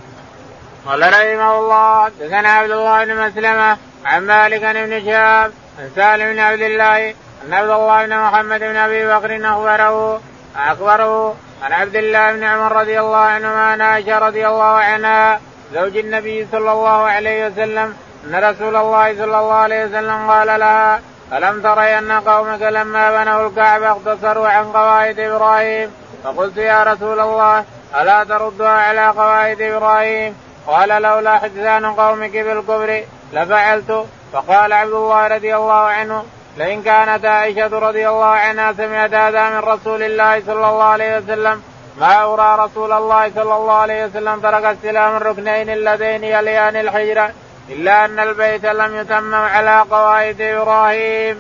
قال 0.86 1.00
رحمه 1.02 1.58
الله 1.58 2.04
حدثنا 2.04 2.48
عبد 2.48 2.70
الله 2.70 3.04
بن 3.04 3.16
مسلمة 3.16 3.76
عن 4.04 4.22
مالك 4.22 4.60
بن 4.60 5.04
شهاب 5.04 5.52
عن 5.78 5.90
سالم 5.96 6.32
بن 6.32 6.38
عبد 6.38 6.60
الله 6.60 7.14
أن 7.44 7.52
عبد 7.52 7.70
الله 7.70 8.06
بن 8.06 8.18
محمد 8.18 8.60
بن 8.60 8.76
أبي 8.76 9.06
بكر 9.06 9.48
اخبره 9.48 10.20
أخبره 10.56 11.36
عن 11.62 11.72
عبد 11.72 11.96
الله 11.96 12.32
بن 12.32 12.44
عمر 12.44 12.72
رضي 12.72 13.00
الله 13.00 13.16
عنهما 13.16 13.64
عن 13.64 13.80
عائشة 13.80 14.18
رضي 14.18 14.46
الله 14.46 14.64
عنها 14.64 15.40
زوج 15.75 15.96
النبي 15.96 16.46
صلى 16.52 16.72
الله 16.72 17.02
عليه 17.02 17.46
وسلم 17.46 17.96
أن 18.26 18.35
رسول 18.35 18.76
الله 18.76 19.14
صلى 19.14 19.25
الله 19.25 19.52
عليه 19.52 19.85
وسلم 19.85 20.30
قال 20.30 20.61
لها 20.61 21.00
ألم 21.33 21.62
تري 21.62 21.99
أن 21.99 22.12
قومك 22.12 22.62
لما 22.62 23.25
بنوا 23.25 23.47
الكعبه 23.47 23.90
اقتصروا 23.90 24.49
عن 24.49 24.64
قواعد 24.64 25.18
إبراهيم؟ 25.21 25.90
فقلت 26.25 26.56
يا 26.56 26.83
رسول 26.83 27.21
الله 27.21 27.64
ألا 28.00 28.25
تردها 28.25 28.68
على 28.68 29.06
قواعد 29.06 29.61
إبراهيم؟ 29.61 30.37
قال 30.66 30.88
لولا 30.88 31.38
حدثان 31.38 31.87
قومك 31.87 32.37
بالكبر 32.37 33.04
لفعلت. 33.33 34.06
فقال 34.33 34.73
عبد 34.73 34.92
الله 34.92 35.26
رضي 35.26 35.56
الله 35.56 35.75
عنه 35.75 36.25
لئن 36.56 36.83
كانت 36.83 37.25
عائشة 37.25 37.78
رضي 37.78 38.09
الله 38.09 38.25
عنها 38.25 38.73
سمعت 38.73 39.14
هذا 39.14 39.50
من 39.50 39.59
رسول 39.59 40.02
الله 40.02 40.40
صلى 40.40 40.68
الله 40.68 40.85
عليه 40.85 41.18
وسلم 41.18 41.62
ما 41.99 42.25
أرى 42.25 42.64
رسول 42.64 42.92
الله 42.92 43.30
صلى 43.35 43.54
الله 43.54 43.75
عليه 43.75 44.04
وسلم 44.04 44.40
ترك 44.40 44.64
استلام 44.64 45.16
الركنين 45.16 45.71
اللذين 45.71 46.25
يليان 46.25 46.76
الحجرة 46.76 47.30
إلا 47.70 48.04
أن 48.04 48.18
البيت 48.18 48.66
لم 48.66 48.96
يتمم 48.96 49.35
على 49.35 49.85
قواعد 49.90 50.40
إبراهيم. 50.40 51.37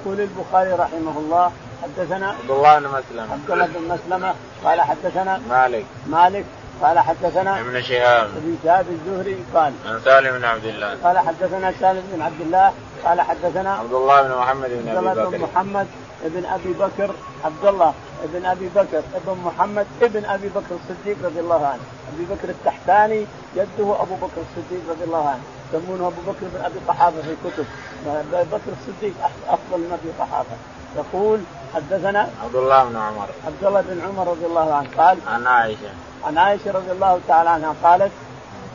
يقول 0.00 0.20
البخاري 0.20 0.72
رحمه 0.72 1.18
الله 1.18 1.52
حدثنا 1.82 2.28
عبد 2.28 2.50
الله 2.50 2.78
بن 2.78 2.86
مسلمة. 2.86 3.32
عبد 3.32 3.50
الله 3.50 3.66
بن 3.66 3.88
مسلمة 3.88 4.34
قال 4.64 4.80
حدثنا 4.80 5.40
مالك. 5.50 5.84
مالك 6.06 6.44
قال 6.82 6.98
حدثنا 6.98 7.60
ابن 7.60 7.82
شهاب. 7.82 8.30
ابن 8.36 8.56
شهاب 8.64 8.86
الزهري 8.90 9.36
قال 9.54 9.72
عن 9.86 10.00
سالم 10.04 10.38
بن 10.38 10.44
عبد 10.44 10.64
الله. 10.64 10.96
قال 11.04 11.18
حدثنا 11.18 11.72
سالم 11.80 12.02
بن 12.12 12.22
عبد 12.22 12.40
الله 12.40 12.72
قال 13.04 13.20
حدثنا 13.20 13.74
عبد 13.74 13.92
الله 13.92 14.22
بن 14.22 14.34
محمد 14.34 14.70
بن 14.70 14.88
أبي 14.88 15.06
بكر 15.06 15.28
بن 15.28 15.38
محمد 15.40 15.86
بن 16.24 16.44
أبي 16.44 16.72
بكر 16.72 17.10
عبد 17.44 17.64
الله 17.64 17.94
بن 18.24 18.46
أبي 18.46 18.68
بكر 18.68 19.02
ابن 19.14 19.38
محمد 19.44 19.86
ابن 20.02 20.24
أبي 20.24 20.48
بكر 20.48 20.76
الصديق 20.80 21.16
رضي 21.24 21.40
الله 21.40 21.66
عنه. 21.66 21.80
أبي 22.14 22.24
بكر 22.24 22.48
التحتاني 22.48 23.26
جده 23.56 24.02
أبو 24.02 24.14
بكر 24.14 24.40
الصديق 24.48 24.90
رضي 24.90 25.04
الله 25.04 25.28
عنه. 25.28 25.42
يسمونه 25.74 26.06
أبو 26.06 26.32
بكر 26.32 26.46
بن 26.54 26.64
أبي 26.64 26.78
قحافه 26.88 27.20
في 27.22 27.30
الكتب. 27.30 27.66
ابي 28.06 28.48
بكر 28.52 28.72
الصديق 28.80 29.14
أفضل 29.48 29.78
من 29.78 29.98
أبي 30.02 30.12
قحافه 30.20 30.56
يقول 30.96 31.40
حدثنا 31.74 32.30
عبد 32.44 32.54
الله 32.54 32.84
بن 32.84 32.96
عمر. 32.96 33.28
عبد 33.46 33.64
الله 33.64 33.80
بن 33.80 34.00
عمر 34.00 34.28
رضي 34.28 34.46
الله 34.46 34.74
عنه 34.74 34.88
قال 34.98 35.18
عن 35.26 35.46
عائشة. 35.46 35.90
عن 36.24 36.38
عائشة 36.38 36.70
رضي 36.72 36.92
الله 36.92 37.20
تعالى 37.28 37.50
عنها 37.50 37.74
قالت 37.82 38.12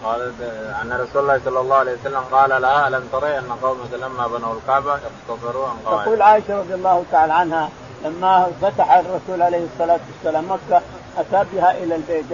قالت 0.04 0.42
أن 0.82 0.94
رسول 0.94 1.22
الله 1.22 1.40
صلى 1.46 1.60
الله 1.60 1.76
عليه 1.76 1.94
وسلم 1.94 2.24
قال 2.32 2.62
لها 2.62 2.88
ألم 2.88 3.08
تري 3.12 3.40
أن 3.40 3.52
قومك 3.62 3.94
لما 3.94 4.28
بنوا 4.28 4.54
الكعبة 4.54 4.92
اقتصروا 4.92 5.68
عن 5.68 5.76
قواعد؟ 5.86 6.06
تقول 6.06 6.22
عائشة 6.22 6.60
رضي 6.60 6.74
الله 6.74 7.04
تعالى 7.12 7.34
عنها 7.34 7.70
لما 8.06 8.48
فتح 8.62 8.94
الرسول 8.94 9.42
عليه 9.42 9.66
الصلاة 9.74 10.00
والسلام 10.14 10.46
مكة 10.52 10.82
أتى 11.18 11.50
بها 11.54 11.72
إلى 11.72 11.96
البيت 11.96 12.26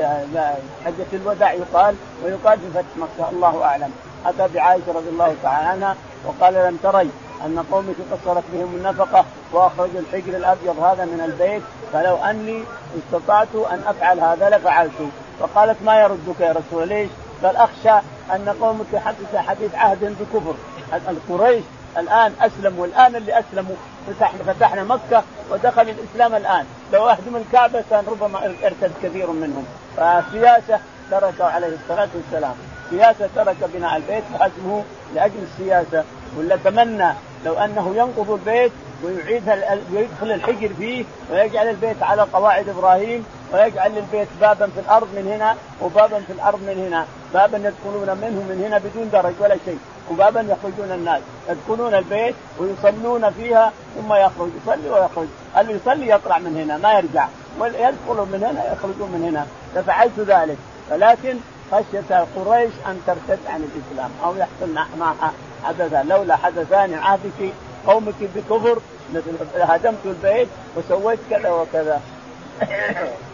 حجة 0.86 1.08
الوداع 1.14 1.54
يقال 1.54 1.96
ويقال 2.24 2.60
في 2.60 2.66
فتح 2.74 2.98
مكة 2.98 3.30
الله 3.30 3.64
أعلم. 3.64 3.92
أتى 4.26 4.54
بعائشة 4.54 4.92
رضي 4.96 5.10
الله 5.10 5.36
تعالى 5.44 5.68
عنها 5.68 5.96
وقال 6.26 6.54
لم 6.54 6.78
تري 6.84 7.10
أن 7.46 7.66
قومك 7.72 7.96
قصرت 8.12 8.44
بهم 8.54 8.76
النفقة 8.76 9.26
وأخرجوا 9.54 10.00
الحجر 10.00 10.38
الأبيض 10.38 10.80
هذا 10.80 11.06
من 11.06 11.22
البيت؟ 11.26 11.62
فلو 11.94 12.16
أني 12.16 12.64
استطعت 12.98 13.56
أن 13.72 13.82
أفعل 13.88 14.20
هذا 14.20 14.50
لفعلت. 14.50 15.10
فقالت 15.40 15.78
ما 15.86 16.02
يردك 16.02 16.40
يا 16.40 16.52
رسول 16.52 16.88
ليش؟ 16.88 17.10
قال 17.44 17.56
أخشى 17.56 18.06
أن 18.36 18.56
قومك 18.62 18.96
حدث 19.06 19.36
حديث 19.36 19.76
عهد 19.76 20.16
بكفر. 20.20 20.56
القريش 21.10 21.64
الآن 21.98 22.34
أسلموا 22.42 22.86
الآن 22.86 23.16
اللي 23.16 23.40
أسلموا 23.40 23.76
فتحنا 24.08 24.54
فتحنا 24.54 24.84
مكة 24.84 25.24
ودخل 25.52 25.90
الإسلام 25.90 26.36
الآن. 26.36 26.66
لو 26.94 27.10
اهدم 27.10 27.36
الكعبة 27.36 27.84
كان 27.90 28.04
ربما 28.08 28.46
ارتد 28.46 28.92
كثير 29.04 29.32
منهم. 29.32 29.66
فسياسة 29.98 30.80
تركه 31.12 31.46
عليه 31.46 31.68
الصلاة 31.84 32.10
والسلام. 32.16 32.56
سياسة 32.90 33.30
ترك 33.36 33.58
بناء 33.74 33.98
البيت 33.98 34.24
وهدمه 34.34 34.84
لأجل 35.16 35.44
السياسة. 35.52 36.04
ولا 36.38 36.56
تمنى 36.56 37.14
لو 37.46 37.54
أنه 37.54 37.94
ينقض 37.96 38.32
البيت 38.32 38.72
ويعيد 39.04 39.50
ويدخل 39.94 40.32
الحجر 40.32 40.70
فيه 40.78 41.06
ويجعل 41.32 41.70
البيت 41.70 42.04
على 42.04 42.22
قواعد 42.22 42.70
إبراهيم 42.70 43.26
ويجعل 43.54 43.92
للبيت 43.92 44.28
بابا 44.42 44.68
في 44.68 44.80
الأرض 44.80 45.08
من 45.16 45.28
هنا 45.28 45.56
وبابا 45.82 46.20
في 46.20 46.34
الأرض 46.34 46.60
من 46.60 46.86
هنا، 46.88 47.06
بابا 47.34 47.58
يدخلون 47.58 48.18
منه 48.18 48.40
من 48.50 48.64
هنا 48.66 48.78
بدون 48.78 49.10
درج 49.10 49.34
ولا 49.40 49.58
شيء، 49.66 49.80
وبابا 50.12 50.42
يخرجون 50.42 50.92
الناس، 50.92 51.22
يدخلون 51.50 51.94
البيت 51.94 52.36
ويصلون 52.60 53.30
فيها 53.30 53.72
ثم 53.96 54.14
يخرج 54.14 54.50
يصلي 54.64 54.90
ويخرج، 54.90 55.28
اللي 55.58 55.74
يصلي 55.74 56.10
يطلع 56.10 56.38
من 56.38 56.58
هنا 56.58 56.78
ما 56.78 56.94
يرجع، 56.94 57.28
ويدخلوا 57.60 58.26
من 58.26 58.44
هنا 58.44 58.74
يخرجون 58.74 59.10
من 59.12 59.24
هنا، 59.24 59.48
ففعلت 59.76 60.20
ذلك، 60.20 60.58
ولكن 60.92 61.38
خشية 61.72 62.28
قريش 62.36 62.72
أن 62.88 63.02
ترتد 63.08 63.40
عن 63.48 63.64
الإسلام 63.64 64.12
أو 64.24 64.36
يحصل 64.36 64.74
معها 65.00 65.34
حدثا. 65.64 66.04
لولا 66.04 66.36
حدثان 66.36 66.94
عهدك 66.94 67.54
قومك 67.88 68.16
بكفر 68.36 68.80
هدمت 69.56 70.06
البيت 70.06 70.48
وسويت 70.76 71.20
كذا 71.30 71.50
وكذا. 71.50 72.02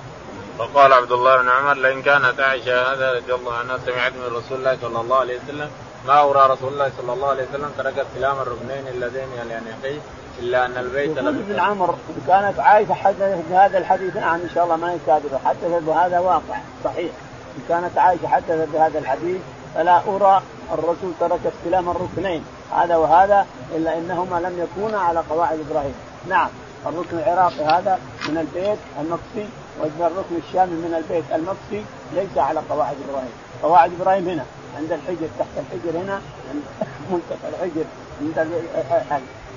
وقال 0.60 0.94
عبد 0.94 1.12
الله 1.12 1.38
بن 1.42 1.50
عمر 1.50 1.74
لئن 1.74 2.02
كانت 2.02 2.40
عائشة 2.40 2.94
هذا 2.94 3.14
رضي 3.14 3.34
الله 3.34 3.54
عنها 3.54 3.78
سمعت 3.86 4.14
من 4.14 4.36
رسول 4.36 4.58
الله 4.58 4.78
صلى 4.82 5.02
الله 5.02 5.18
عليه 5.18 5.38
وسلم 5.38 5.70
ما 6.08 6.14
أورى 6.14 6.54
رسول 6.54 6.74
الله 6.74 6.92
صلى 6.98 7.14
الله 7.14 7.28
عليه 7.28 7.44
وسلم 7.44 7.72
ترك 7.78 8.00
استلام 8.00 8.40
الركنين 8.40 8.88
اللذين 8.88 9.28
يليقين 9.40 10.02
إلا 10.40 10.66
أن 10.66 10.78
البيت 10.78 11.18
يقول 11.18 11.28
ابن 11.28 11.60
عمر 11.60 11.96
كانت 12.28 12.60
عائشة 12.60 12.94
حدثت 12.94 13.44
بهذا 13.50 13.78
الحديث 13.78 14.16
نعم 14.16 14.40
إن 14.42 14.50
شاء 14.56 14.64
الله 14.64 14.76
ما 14.76 14.94
يكاذب 14.94 15.40
حدثت 15.46 15.84
بهذا 15.84 16.20
واقع 16.20 16.58
صحيح. 16.84 17.12
إن 17.58 17.62
كانت 17.70 17.98
عائشة 17.98 18.28
حدثت 18.28 18.68
بهذا 18.74 19.00
الحديث 19.00 19.42
فلا 19.76 20.02
ارى 20.08 20.42
الرسول 20.74 21.12
ترك 21.20 21.40
استلام 21.46 21.90
الركنين 21.90 22.46
هذا 22.72 22.96
وهذا 22.96 23.46
إلا 23.76 23.98
إنهما 23.98 24.40
لم 24.40 24.68
يكونا 24.68 25.00
على 25.00 25.24
قواعد 25.30 25.60
إبراهيم. 25.70 25.96
نعم 26.30 26.50
الركن 26.86 27.18
العراقي 27.18 27.66
هذا 27.66 28.00
من 28.30 28.38
البيت 28.38 28.80
المقصي. 29.00 29.50
والركن 29.80 30.36
الشامي 30.48 30.72
من 30.72 30.94
البيت 30.98 31.24
المقصي 31.36 31.86
ليس 32.14 32.38
على 32.38 32.60
قواعد 32.70 32.96
إبراهيم 33.10 33.34
قواعد 33.64 33.92
إبراهيم 34.02 34.30
هنا 34.30 34.46
عند 34.78 34.92
الحجر 34.92 35.28
تحت 35.40 35.50
الحجر 35.58 35.98
هنا 36.00 36.22
منتهى 37.12 37.50
الحجر 37.50 37.86
عند 38.22 38.48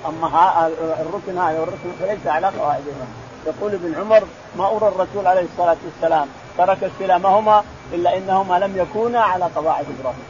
أما 0.05 0.67
الركن 1.01 1.37
هذا 1.37 1.59
والركن 1.59 1.91
فليس 1.99 2.27
على 2.27 2.47
قواعد 2.47 2.81
إبراهيم 2.81 3.29
يقول 3.45 3.73
ابن 3.73 3.95
عمر 3.95 4.23
ما 4.57 4.65
أرى 4.67 4.87
الرسول 4.87 5.27
عليه 5.27 5.45
الصلاة 5.53 5.77
والسلام 5.85 6.27
ترك 6.57 6.83
استلامهما 6.83 7.63
إلا 7.93 8.17
إنهما 8.17 8.59
لم 8.59 8.77
يكونا 8.77 9.21
على 9.21 9.45
قواعد 9.55 9.85
إبراهيم. 9.99 10.25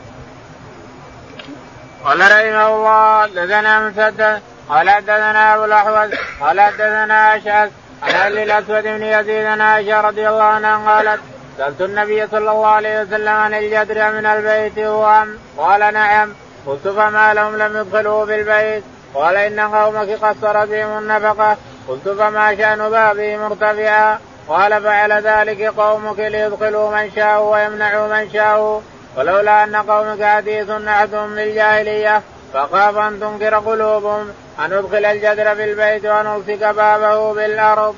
قال 2.04 2.20
رحمه 2.20 2.68
الله 2.76 3.22
حدثنا 3.22 3.90
مسدد 3.90 4.42
قال 4.70 4.90
حدثنا 4.90 5.56
أبو 5.56 5.66
الأحوص 5.66 6.12
قال 6.42 6.62
حدثنا 6.62 7.38
أشعث 7.38 7.72
عن 8.04 8.16
أهل 8.16 8.38
الاسود 8.38 8.84
بن 8.84 9.04
يزيد 9.04 9.46
عن 9.46 9.62
عائشه 9.62 10.02
رضي 10.02 10.30
الله 10.30 10.44
عنها 10.44 10.92
قالت 10.92 11.20
سألت 11.58 11.82
النبي 11.82 12.28
صلى 12.28 12.52
الله 12.52 12.68
عليه 12.68 13.02
وسلم 13.02 13.34
عن 13.34 13.54
الجدر 13.54 14.12
من 14.12 14.26
البيت 14.26 14.80
هو 14.80 15.26
قال 15.58 15.94
نعم. 15.94 16.34
قلت 16.68 16.88
فما 16.88 17.34
لهم؟ 17.34 17.56
لم 17.56 17.78
يدخلوا 17.78 18.26
بالبيت 18.26 18.84
قال 19.14 19.36
إن 19.36 19.60
قومك 19.60 20.10
قصرت 20.10 20.70
بهم 20.70 20.98
النفقة. 20.98 21.58
قلت 21.88 22.10
فما 22.10 22.56
شأن 22.56 22.90
بابي 22.90 23.38
مرتفعا؟ 23.38 24.20
قال 24.48 24.84
فعل 24.84 25.12
ذلك 25.12 25.62
قومك 25.62 26.20
ليدخلوا 26.20 26.92
من 26.92 27.12
شاءوا 27.16 27.56
ويمنعوا 27.56 28.08
من 28.08 28.32
شاءوا. 28.34 28.82
ولولا 29.18 29.64
أن 29.64 29.76
قومك 29.76 30.24
حديث 30.24 30.70
عهدهم 30.70 31.36
بالجاهليه 31.36 32.22
فخاف 32.54 32.98
ان 32.98 33.20
تنكر 33.20 33.56
قلوبهم 33.56 34.28
أن 34.60 34.74
ادخل 34.74 35.06
الجدر 35.06 35.56
في 35.56 35.64
البيت 35.64 36.06
وأن 36.06 36.28
الصق 36.28 36.72
بابه 36.72 37.34
بالأرض. 37.34 37.96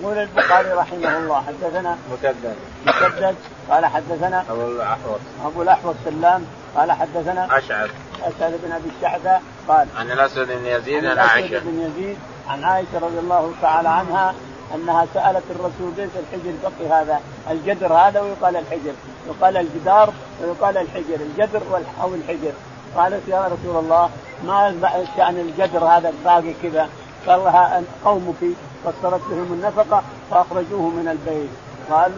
يقول 0.00 0.18
البخاري 0.18 0.72
رحمه 0.72 1.18
الله 1.18 1.42
حدثنا 1.42 1.98
مسدد 2.12 2.56
مسدد 2.86 3.36
قال 3.70 3.86
حدثنا 3.86 4.44
أبو 4.50 4.66
الأحوص. 4.66 5.20
أبو 5.44 5.62
الأحوص 5.62 5.94
سلام 6.04 6.46
قال 6.76 6.92
حدثنا 6.92 7.58
أشعث. 7.58 7.90
اشعث 8.22 8.60
بن 8.64 8.72
أبي 8.72 8.90
الشعثة 8.96 9.40
قال 9.68 9.86
عن 9.96 10.10
الاسود 10.10 10.46
بن 10.46 10.66
يزيد 10.66 11.04
عن 11.04 11.18
عائشة. 11.18 11.58
بن 11.58 11.80
يزيد 11.80 12.18
عن 12.48 12.64
عائشة 12.64 12.98
رضي 13.02 13.18
الله 13.18 13.52
تعالى 13.62 13.88
عنها 13.88 14.34
أنها 14.74 15.06
سألت 15.14 15.44
الرسول 15.50 15.92
ليس 15.96 16.10
الحجر 16.16 16.52
بقي 16.62 17.02
هذا؟ 17.02 17.20
الجدر 17.50 17.92
هذا 17.92 18.20
ويقال 18.20 18.56
الحجر 18.56 18.92
يقال 19.28 19.56
الجدار 19.56 20.12
ويقال 20.42 20.76
الحجر 20.76 21.14
الجدر 21.14 21.62
أو 22.02 22.14
الحجر. 22.14 22.52
قالت 22.96 23.28
يا 23.28 23.46
رسول 23.46 23.84
الله 23.84 24.10
ما 24.44 25.04
شأن 25.16 25.38
الجدر 25.38 25.84
هذا 25.84 26.08
الباقي 26.08 26.54
كذا. 26.62 26.88
قال 27.26 27.40
لها 27.40 27.82
قومك 28.04 28.42
قصرت 28.86 29.20
بهم 29.30 29.52
النفقة 29.52 30.02
فأخرجوه 30.30 30.82
من 30.90 31.08
البيت. 31.08 31.50
قال 31.90 32.12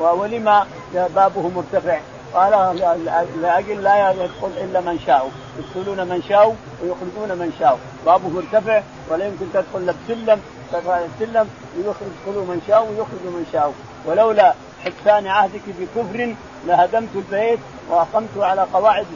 ولما 0.00 0.66
بابه 0.94 1.48
مرتفع؟ 1.48 1.98
قال 2.34 2.76
لأجل 3.42 3.82
لا 3.82 4.10
يدخل 4.10 4.50
إلا 4.56 4.80
من 4.80 4.98
شاءوا 5.06 5.30
يدخلون 5.58 6.08
من 6.08 6.22
شاءوا 6.28 6.54
ويخرجون 6.82 7.38
من 7.38 7.52
شاءوا 7.58 7.78
بابه 8.06 8.28
مرتفع 8.28 8.82
ولا 9.10 9.26
يمكن 9.26 9.46
تدخل 9.54 9.94
بسلم 10.08 10.40
السلم 10.74 11.48
ويدخلوا 11.76 12.44
من 12.44 12.62
شاءوا 12.68 12.88
ويخرجوا 12.88 13.30
من 13.30 13.46
شاءوا 13.52 13.72
ولولا 14.06 14.54
حسان 14.84 15.26
عهدك 15.26 15.62
بكفر 15.80 16.34
لهدمت 16.66 17.08
البيت 17.14 17.58
وأقمت 17.90 18.36
على 18.36 18.62
قواعد 18.62 19.06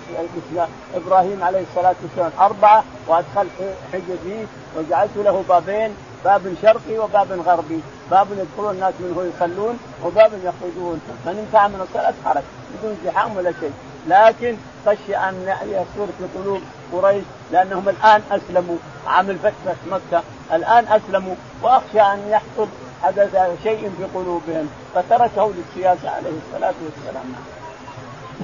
إبراهيم 0.95 1.45
عليه 1.45 1.63
الصلاة 1.71 1.95
والسلام 2.03 2.33
أربعة 2.41 2.85
وأدخلت 3.09 3.75
حجه 3.93 4.17
فيه 4.25 4.45
وجعلت 4.77 5.17
له 5.17 5.45
بابين 5.49 5.95
باب 6.25 6.55
شرقي 6.63 6.99
وباب 6.99 7.33
غربي. 7.47 7.81
باب 8.11 8.27
يدخلون 8.33 8.75
الناس 8.75 8.95
منه 9.01 9.31
يصلون 9.37 9.79
وباب 10.05 10.33
يخرجون 10.45 11.01
من 11.27 11.47
انتهى 11.47 11.69
من 11.69 11.81
الصلاة 11.81 12.15
خرج 12.25 12.43
بدون 12.75 12.97
زحام 13.05 13.37
ولا 13.37 13.53
شيء. 13.61 13.73
لكن 14.09 14.57
خشي 14.87 15.17
أن 15.17 15.55
يصير 15.65 16.07
في 16.19 16.39
قلوب 16.39 16.61
قريش 16.93 17.25
لأنهم 17.53 17.89
الآن 17.89 18.23
أسلموا. 18.31 18.77
عام 19.07 19.31
الفتح 19.31 19.75
مكة 19.91 20.23
الآن 20.53 20.85
أسلموا. 20.89 21.35
وأخشى 21.63 22.01
أن 22.01 22.29
يحصل 22.29 22.69
حدث 23.03 23.37
شيء 23.63 23.93
في 23.99 24.05
قلوبهم 24.15 24.69
فتركه 24.95 25.53
للسياسة 25.53 26.11
عليه 26.11 26.33
الصلاة 26.47 26.75
والسلام. 26.85 27.35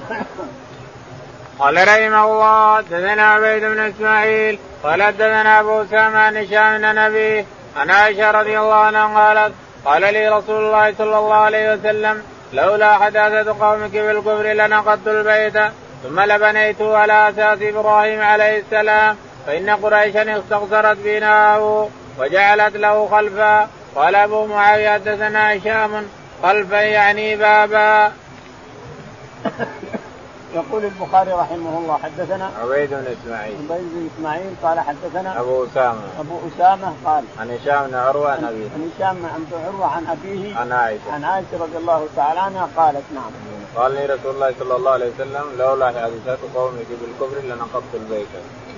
قال 1.59 1.87
رحمه 1.87 2.25
الله 2.25 2.77
حدثنا 2.77 3.23
عبيد 3.31 3.63
بن 3.63 3.79
إسماعيل 3.79 4.59
قال 4.83 5.03
حدثنا 5.03 5.59
أبو 5.59 5.81
أسامة 5.81 6.19
عن 6.19 6.37
هشام 6.37 6.77
بن 6.77 6.95
نبي 6.95 7.45
عن 7.77 7.91
عائشة 7.91 8.31
رضي 8.31 8.59
الله 8.59 8.75
عنها 8.75 9.19
قالت 9.19 9.53
قال 9.85 10.01
لي 10.01 10.29
رسول 10.29 10.63
الله 10.65 10.93
صلى 10.97 11.17
الله 11.17 11.35
عليه 11.35 11.73
وسلم 11.73 12.23
لولا 12.53 12.93
حداثة 12.93 13.65
قومك 13.65 13.91
بالكفر 13.91 14.43
لنقضت 14.43 15.07
البيت 15.07 15.71
ثم 16.03 16.19
لبنيته 16.19 16.97
على 16.97 17.29
أساس 17.29 17.61
إبراهيم 17.61 18.21
عليه 18.21 18.59
السلام 18.59 19.17
فإن 19.47 19.69
قريشا 19.69 20.39
استغفرت 20.39 20.97
بناءه 21.03 21.89
وجعلت 22.19 22.75
له 22.75 23.07
خلفا 23.07 23.67
قال 23.95 24.15
أبو 24.15 24.45
معاوية 24.45 24.89
حدثنا 24.89 25.57
هشام 25.57 26.05
خلفا 26.43 26.81
يعني 26.81 27.35
بابا. 27.35 28.11
يقول 30.55 30.85
البخاري 30.85 31.31
رحمه 31.31 31.77
الله 31.79 31.97
حدثنا 32.03 32.51
عبيد 32.61 32.89
بن 32.89 33.05
إسماعيل. 33.21 33.55
عبيد 33.55 33.89
بن 33.93 34.09
إسماعيل 34.15 34.53
قال 34.63 34.79
حدثنا 34.79 35.39
أبو 35.39 35.65
أسامة. 35.65 36.01
أبو 36.19 36.39
أسامة 36.47 36.93
قال 37.05 37.23
عن 37.39 37.51
هشام 37.51 37.87
بن 37.87 37.95
عروة 37.95 38.31
عن 38.31 38.43
أبيه. 38.43 38.69
عن 38.75 38.91
هشام 38.97 39.15
بن 39.15 39.57
عروة 39.65 39.85
عن 39.85 40.07
أبيه 40.07 40.57
عن 40.57 40.71
عائشة. 40.71 41.11
عن 41.11 41.23
عائشة 41.23 41.47
رضي 41.59 41.77
الله 41.77 42.07
تعالى 42.15 42.39
عنها 42.39 42.69
قالت 42.77 43.03
نعم. 43.15 43.31
قال 43.75 43.91
لي 43.91 44.05
رسول 44.05 44.35
الله 44.35 44.53
صلى 44.59 44.75
الله 44.75 44.91
عليه 44.91 45.11
وسلم 45.15 45.43
لولا 45.57 45.85
حادثات 45.85 46.39
قومك 46.55 46.87
بالكفر 47.01 47.41
لنقضت 47.47 47.93
البيت. 47.93 48.27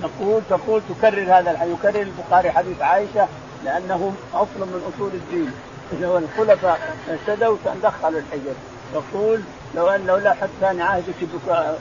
تقول 0.02 0.42
تقول 0.50 0.82
تكرر 0.88 1.38
هذا 1.38 1.50
الحديث 1.50 1.78
يكرر 1.78 2.02
البخاري 2.02 2.50
حديث 2.50 2.82
عائشة 2.82 3.28
لأنه 3.64 4.14
أصل 4.34 4.60
من 4.60 4.92
أصول 4.94 5.10
الدين. 5.14 5.52
لو 6.00 6.18
الخلفاء 6.18 6.96
اهتدوا 7.10 7.56
دخلوا 7.82 8.20
الحجر. 8.20 8.54
يقول 8.94 9.40
لو 9.74 9.88
ان 9.88 10.06
لولا 10.06 10.32
حتى 10.32 10.82
عهدك 10.82 11.14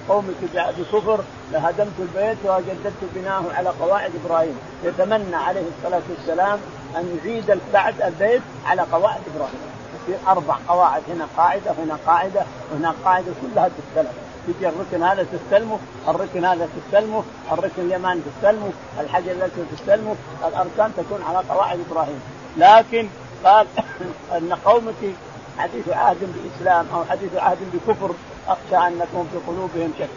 قومك 0.10 0.36
بكفر 0.54 1.20
لهدمت 1.52 1.94
البيت 2.00 2.38
وجددت 2.46 3.04
بناءه 3.16 3.46
على 3.58 3.70
قواعد 3.70 4.12
إبراهيم. 4.26 4.60
يتمنى 4.84 5.36
عليه 5.36 5.64
الصلاة 5.78 6.02
والسلام 6.10 6.60
أن 6.96 7.20
يعيد 7.26 7.60
بعد 7.74 8.02
البيت 8.02 8.42
على 8.66 8.82
قواعد 8.82 9.22
إبراهيم. 9.36 9.60
يصير 10.04 10.18
أربع 10.28 10.56
قواعد 10.68 11.02
هنا 11.10 11.28
قاعدة 11.38 11.72
وهنا 11.78 11.98
قاعدة 12.06 12.42
وهنا 12.72 12.96
قاعدة 13.06 13.32
كلها 13.42 13.70
تختلف. 13.70 14.12
تجي 14.48 14.70
الركن 14.70 15.04
هذا 15.04 15.24
تستلمه، 15.34 15.80
الركن 16.08 16.46
هذا 16.46 16.70
تستلمه، 16.78 17.24
الركن 17.52 17.82
اليمان 17.82 18.24
تستلمه، 18.26 18.72
الحجر 19.00 19.32
الاسود 19.32 19.68
تستلمه، 19.78 20.16
الأركان 20.48 20.92
تكون 20.98 21.24
على 21.30 21.38
قواعد 21.50 21.80
إبراهيم، 21.90 22.22
لكن 22.58 23.08
قال 23.44 23.68
أن 24.38 24.54
قومك 24.66 25.16
حديث 25.58 25.90
عهد 25.90 26.18
بإسلام 26.36 26.86
أو 26.94 27.06
حديث 27.06 27.36
عهد 27.36 27.58
بكفر 27.74 28.12
أخشى 28.48 28.88
أنكم 28.88 29.28
في 29.32 29.38
قلوبهم 29.48 29.94
شك. 30.00 30.10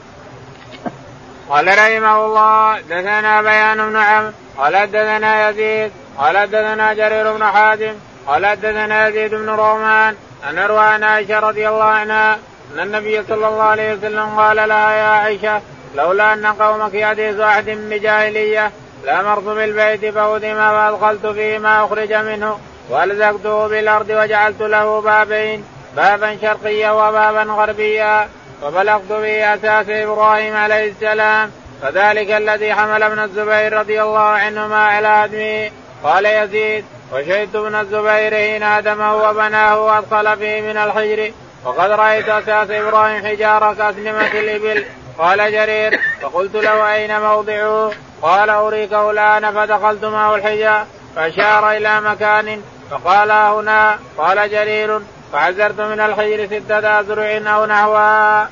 قال 1.49 1.67
رحمه 1.67 2.25
الله 2.25 2.79
دثنا 2.81 3.41
بيان 3.41 3.77
بن 3.89 3.95
عم 3.95 4.31
قال 4.57 4.91
دثنا 4.91 5.49
يزيد 5.49 5.91
قال 6.17 6.51
دثنا 6.51 6.93
جرير 6.93 7.37
بن 7.37 7.43
حازم 7.43 7.93
قال 8.27 8.55
دثنا 8.55 9.07
يزيد 9.07 9.35
بن 9.35 9.49
رومان 9.49 10.15
ان 10.49 10.57
اروى 10.57 10.79
عن 10.79 11.03
عائشة 11.03 11.39
رضي 11.39 11.69
الله 11.69 11.83
عنها 11.83 12.39
أن 12.73 12.79
النبي 12.79 13.23
صلى 13.23 13.47
الله 13.47 13.63
عليه 13.63 13.93
وسلم 13.93 14.39
قال 14.39 14.57
لها 14.57 14.91
يا 14.91 15.03
عائشة 15.03 15.61
لولا 15.95 16.33
أن 16.33 16.45
قومك 16.45 17.03
حديث 17.03 17.39
عهد 17.39 17.69
بجاهلية 17.69 18.71
لامرت 19.05 19.43
بالبيت 19.43 20.13
فهدم 20.13 20.55
فأدخلت 20.55 21.25
فيه 21.25 21.57
ما 21.57 21.85
أخرج 21.85 22.13
منه 22.13 22.59
والزقته 22.89 23.67
بالارض 23.67 24.09
وجعلت 24.09 24.61
له 24.61 25.01
بابين 25.01 25.65
بابا 25.95 26.37
شرقيا 26.41 26.91
وبابا 26.91 27.43
غربيا 27.43 28.29
وبلغت 28.63 29.09
به 29.09 29.53
أساس 29.53 29.89
إبراهيم 29.89 30.55
عليه 30.55 30.91
السلام 30.91 31.51
فذلك 31.81 32.31
الذي 32.31 32.73
حمل 32.73 33.03
ابن 33.03 33.19
الزبير 33.19 33.73
رضي 33.73 34.01
الله 34.01 34.19
عنهما 34.19 34.85
على 34.85 35.07
ادمه 35.07 35.71
قال 36.03 36.25
يزيد 36.25 36.85
وشهدت 37.11 37.55
ابن 37.55 37.75
الزبير 37.75 38.35
حين 38.35 38.63
آدمه 38.63 39.15
وبناه 39.15 39.79
وأدخل 39.79 40.37
فيه 40.37 40.61
من 40.61 40.77
الحجر. 40.77 41.31
وقد 41.65 41.91
رأيت 41.91 42.29
أساس 42.29 42.69
إبراهيم 42.69 43.25
حجارة 43.25 43.73
كأسلمة 43.73 44.31
الإبل. 44.31 44.85
قال 45.17 45.51
جرير 45.51 45.99
فقلت 46.21 46.55
له 46.55 46.93
أين 46.93 47.21
موضعه؟ 47.21 47.91
قال 48.21 48.49
أريكه 48.49 49.11
الان 49.11 49.53
فدخلت 49.53 50.05
معه 50.05 50.35
الحجر. 50.35 50.85
فأشار 51.15 51.71
إلى 51.71 52.01
مكان. 52.01 52.61
فقال 52.91 53.31
هنا. 53.31 53.99
قال 54.17 54.51
جرير 54.51 54.99
فعزرت 55.33 55.81
من 55.81 55.99
الحجر 55.99 56.45
ستة 56.45 56.99
أذرع 56.99 57.55
أو 57.55 57.65
نحوها. 57.65 58.49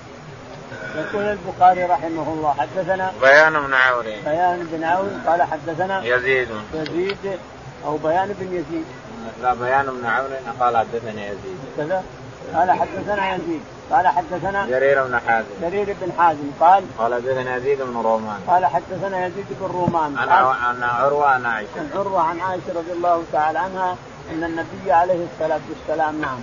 يقول 0.95 1.23
البخاري 1.23 1.83
رحمه 1.83 2.33
الله 2.33 2.55
حدثنا 2.59 3.11
بيان 3.21 3.53
بن 3.53 3.73
عون. 3.73 4.05
بيان 4.25 4.67
بن 4.71 4.83
عون 4.83 5.23
قال 5.27 5.41
حدثنا 5.41 6.01
يزيد. 6.05 6.49
يزيد 6.73 7.39
أو 7.85 7.97
بيان 7.97 8.35
بن 8.39 8.47
يزيد. 8.47 8.85
لا 9.41 9.53
بيان 9.53 9.85
بن 9.85 10.05
عون 10.05 10.29
قال 10.59 10.77
حدثني 10.77 11.27
يزيد. 11.27 11.59
كذا؟ 11.77 12.03
قال 12.55 12.71
حدثنا 12.71 13.35
يزيد. 13.35 13.61
قال 13.91 14.07
حدثنا 14.07 14.65
جرير 14.67 15.03
بن 15.03 15.19
حازم. 15.27 15.47
جرير 15.61 15.95
بن 16.01 16.11
حازم. 16.17 16.51
قال 16.59 16.83
قال 16.97 17.13
حدثنا 17.13 17.55
يزيد 17.55 17.81
بن 17.81 17.97
رومان. 17.97 18.39
قال 18.47 18.65
حدثنا 18.65 19.25
يزيد 19.25 19.45
بن 19.49 19.65
رومان. 19.65 20.17
عن 20.17 20.29
عن 20.29 20.83
عروة 20.83 21.27
عن 21.27 21.45
عائشة. 21.45 21.69
عن 21.77 21.89
عروة 21.95 22.21
عن 22.21 22.39
عائشة 22.39 22.69
رضي 22.75 22.91
الله 22.91 23.23
تعالى 23.31 23.59
عنها 23.59 23.95
أن 24.31 24.43
النبي 24.43 24.91
عليه 24.91 25.25
الصلاة 25.33 25.59
والسلام 25.69 26.21
نعم. 26.21 26.39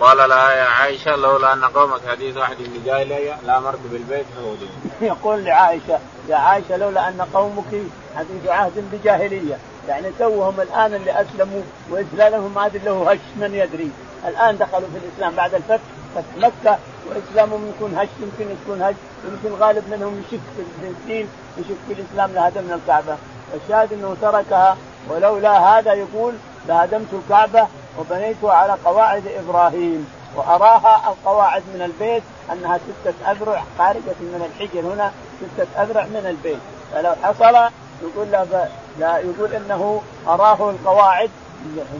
قال 0.00 0.28
لها 0.28 0.52
يا 0.52 0.64
عائشة 0.64 1.16
لولا 1.16 1.52
أن 1.52 1.64
قومك 1.64 2.00
حديث 2.08 2.36
واحد 2.36 2.56
من 2.60 2.82
جاهليه 2.86 3.38
لامرت 3.46 3.78
بالبيت 3.92 4.26
فهودي 4.36 4.66
يقول 5.12 5.44
لعائشة 5.44 5.98
يا 6.28 6.36
عائشة 6.36 6.76
لولا 6.76 7.08
أن 7.08 7.22
قومك 7.34 7.82
حديث 8.16 8.46
عهد 8.46 8.84
بجاهلية. 8.92 9.58
يعني 9.88 10.06
توهم 10.18 10.60
الآن 10.60 10.94
اللي 10.94 11.20
أسلموا 11.20 11.62
وإسلامهم 11.90 12.54
ما 12.54 12.66
أدري 12.66 12.84
له 12.84 13.12
هش 13.12 13.18
من 13.36 13.54
يدري. 13.54 13.90
الآن 14.28 14.58
دخلوا 14.58 14.88
في 14.88 14.98
الإسلام 15.06 15.34
بعد 15.34 15.54
الفتح 15.54 15.82
فتح 16.14 16.36
مكة 16.36 16.78
وإسلامهم 17.06 17.68
يكون 17.76 17.94
هش 17.98 18.08
يمكن 18.20 18.52
يكون 18.52 18.82
هش 18.82 18.94
يمكن 19.24 19.62
غالب 19.62 19.84
منهم 19.90 20.22
يشك 20.26 20.40
في 20.56 20.86
الدين 20.88 21.28
يشك 21.58 21.76
في 21.88 21.92
الإسلام 21.92 22.32
لهدمنا 22.32 22.74
الكعبة. 22.74 23.16
الشاهد 23.54 23.92
أنه 23.92 24.16
تركها 24.22 24.76
ولولا 25.08 25.58
هذا 25.58 25.92
يقول 25.92 26.34
لهدمت 26.68 27.08
الكعبة 27.12 27.66
وبنيتها 27.98 28.52
على 28.52 28.76
قواعد 28.84 29.22
إبراهيم. 29.26 30.08
وأراها 30.36 31.12
القواعد 31.12 31.62
من 31.74 31.82
البيت 31.82 32.22
أنها 32.52 32.78
ستة 32.78 33.30
أذرع 33.30 33.62
خارجة 33.78 34.18
من 34.20 34.50
الحجر 34.50 34.80
هنا 34.80 35.12
ستة 35.40 35.82
أذرع 35.82 36.04
من 36.04 36.26
البيت. 36.26 36.60
فلو 36.92 37.14
حصل 37.22 37.70
يقول 38.02 38.32
له 38.32 38.68
لا 38.98 39.18
يقول 39.18 39.54
إنه 39.54 40.02
أراه 40.28 40.70
القواعد 40.70 41.30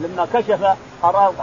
لما 0.01 0.27
كشف 0.33 0.77
أراه 1.03 1.33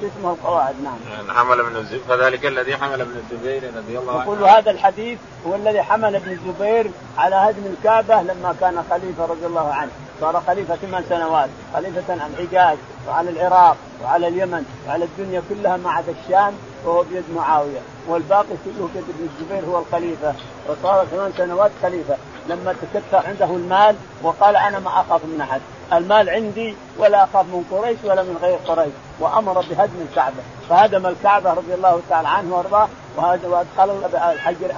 شو 0.00 0.06
اسمه 0.06 0.30
القواعد 0.30 0.74
نعم. 0.84 0.96
يعني 1.12 1.38
حمل 1.38 1.60
ابن 1.60 1.76
الزبير 1.76 2.00
فذلك 2.08 2.46
الذي 2.46 2.76
حمل 2.76 3.00
ابن 3.00 3.14
الزبير 3.16 3.76
رضي 3.76 3.98
الله 3.98 4.12
عنه. 4.12 4.22
يقول 4.22 4.44
هذا 4.44 4.70
الحديث 4.70 5.18
هو 5.46 5.54
الذي 5.54 5.82
حمل 5.82 6.16
ابن 6.16 6.30
الزبير 6.30 6.90
على 7.18 7.36
هدم 7.36 7.62
الكعبة 7.66 8.22
لما 8.22 8.54
كان 8.60 8.84
خليفة 8.90 9.24
رضي 9.26 9.46
الله 9.46 9.74
عنه، 9.74 9.90
صار 10.20 10.42
خليفة 10.46 10.76
ثمان 10.76 11.04
سنوات، 11.08 11.48
خليفة 11.74 12.12
عن 12.12 12.30
الحجاز 12.38 12.78
وعلى 13.08 13.30
العراق 13.30 13.76
وعلى 14.04 14.28
اليمن 14.28 14.64
وعلى 14.88 15.04
الدنيا 15.04 15.42
كلها 15.48 15.76
ما 15.76 15.90
عدا 15.90 16.14
الشام 16.24 16.54
وهو 16.84 17.02
بيد 17.02 17.24
معاوية، 17.36 17.80
والباقي 18.08 18.56
كله 18.64 18.88
بيد 18.94 19.04
ابن 19.08 19.28
الزبير 19.32 19.70
هو 19.70 19.78
الخليفة، 19.78 20.34
وصار 20.68 21.06
ثمان 21.06 21.32
سنوات 21.36 21.70
خليفة، 21.82 22.16
لما 22.50 22.74
تكثر 22.82 23.26
عنده 23.26 23.44
المال 23.44 23.96
وقال 24.22 24.56
أنا 24.56 24.78
ما 24.78 24.88
أخاف 24.88 25.24
من 25.24 25.40
أحد، 25.40 25.60
المال 25.92 26.30
عندي 26.30 26.76
ولا 26.98 27.24
أخاف 27.24 27.46
من 27.46 27.64
قريش 27.70 27.98
ولا 28.04 28.22
من 28.22 28.38
غير 28.42 28.58
قريش. 28.66 28.92
وأمر 29.20 29.52
بهدم 29.52 30.06
الكعبة. 30.10 30.42
فهدم 30.68 31.06
الكعبة 31.06 31.52
رضي 31.52 31.74
الله 31.74 32.00
تعالى 32.10 32.28
عنه 32.28 32.54
وأرضاه. 32.54 32.88
وأدخل 33.16 33.90
الحجر 34.14 34.70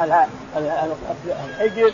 الحجر 1.58 1.92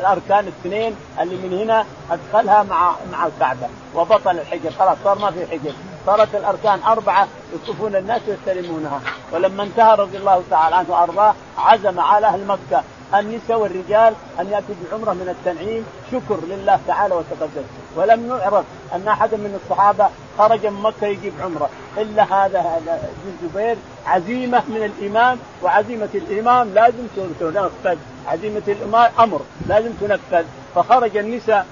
الأركان 0.00 0.38
الاثنين 0.38 0.96
اللي 1.20 1.36
من 1.36 1.58
هنا 1.58 1.84
أدخلها 2.10 2.62
مع 2.62 2.92
مع 3.12 3.26
الكعبة. 3.26 3.66
وبطل 3.94 4.38
الحجر. 4.38 4.70
خلاص 4.78 4.96
صار 5.04 5.18
ما 5.18 5.30
في 5.30 5.46
حجر. 5.46 5.72
صارت 6.06 6.34
الأركان 6.34 6.80
أربعة 6.86 7.28
يصفون 7.54 7.96
الناس 7.96 8.20
ويستلمونها. 8.28 9.00
ولما 9.32 9.62
انتهى 9.62 9.94
رضي 9.94 10.16
الله 10.16 10.42
تعالى 10.50 10.76
عنه 10.76 10.90
وأرضاه 10.90 11.34
عزم 11.58 12.00
على 12.00 12.26
أهل 12.26 12.46
مكة. 12.46 12.82
النساء 13.14 13.58
والرجال 13.58 14.14
أن 14.40 14.46
ياتوا 14.46 14.74
بعمرة 14.90 15.12
من 15.12 15.28
التنعيم. 15.28 15.86
شكر 16.12 16.38
لله 16.48 16.80
تعالى 16.86 17.14
وتقدم. 17.14 17.62
ولم 17.96 18.28
يعرف 18.28 18.64
أن 18.94 19.08
احدا 19.08 19.36
من 19.36 19.60
الصحابة 19.64 20.08
خرج 20.38 20.66
من 20.66 20.82
مكة 20.82 21.06
يجيب 21.06 21.32
عمرة. 21.42 21.70
إلا 21.98 22.22
هذا 22.22 22.58
ابن 22.58 23.32
الزبير. 23.42 23.76
عزيمة 24.06 24.62
من 24.68 24.92
الامام 24.98 25.38
وعزيمة 25.62 26.08
الامام 26.14 26.74
لازم 26.74 27.06
تنفذ. 27.40 27.96
عزيمة 28.26 28.62
الامام 28.68 29.10
أمر 29.18 29.40
لازم 29.66 29.90
تنفذ. 30.00 30.44
فخرج 30.74 31.16
النساء 31.16 31.66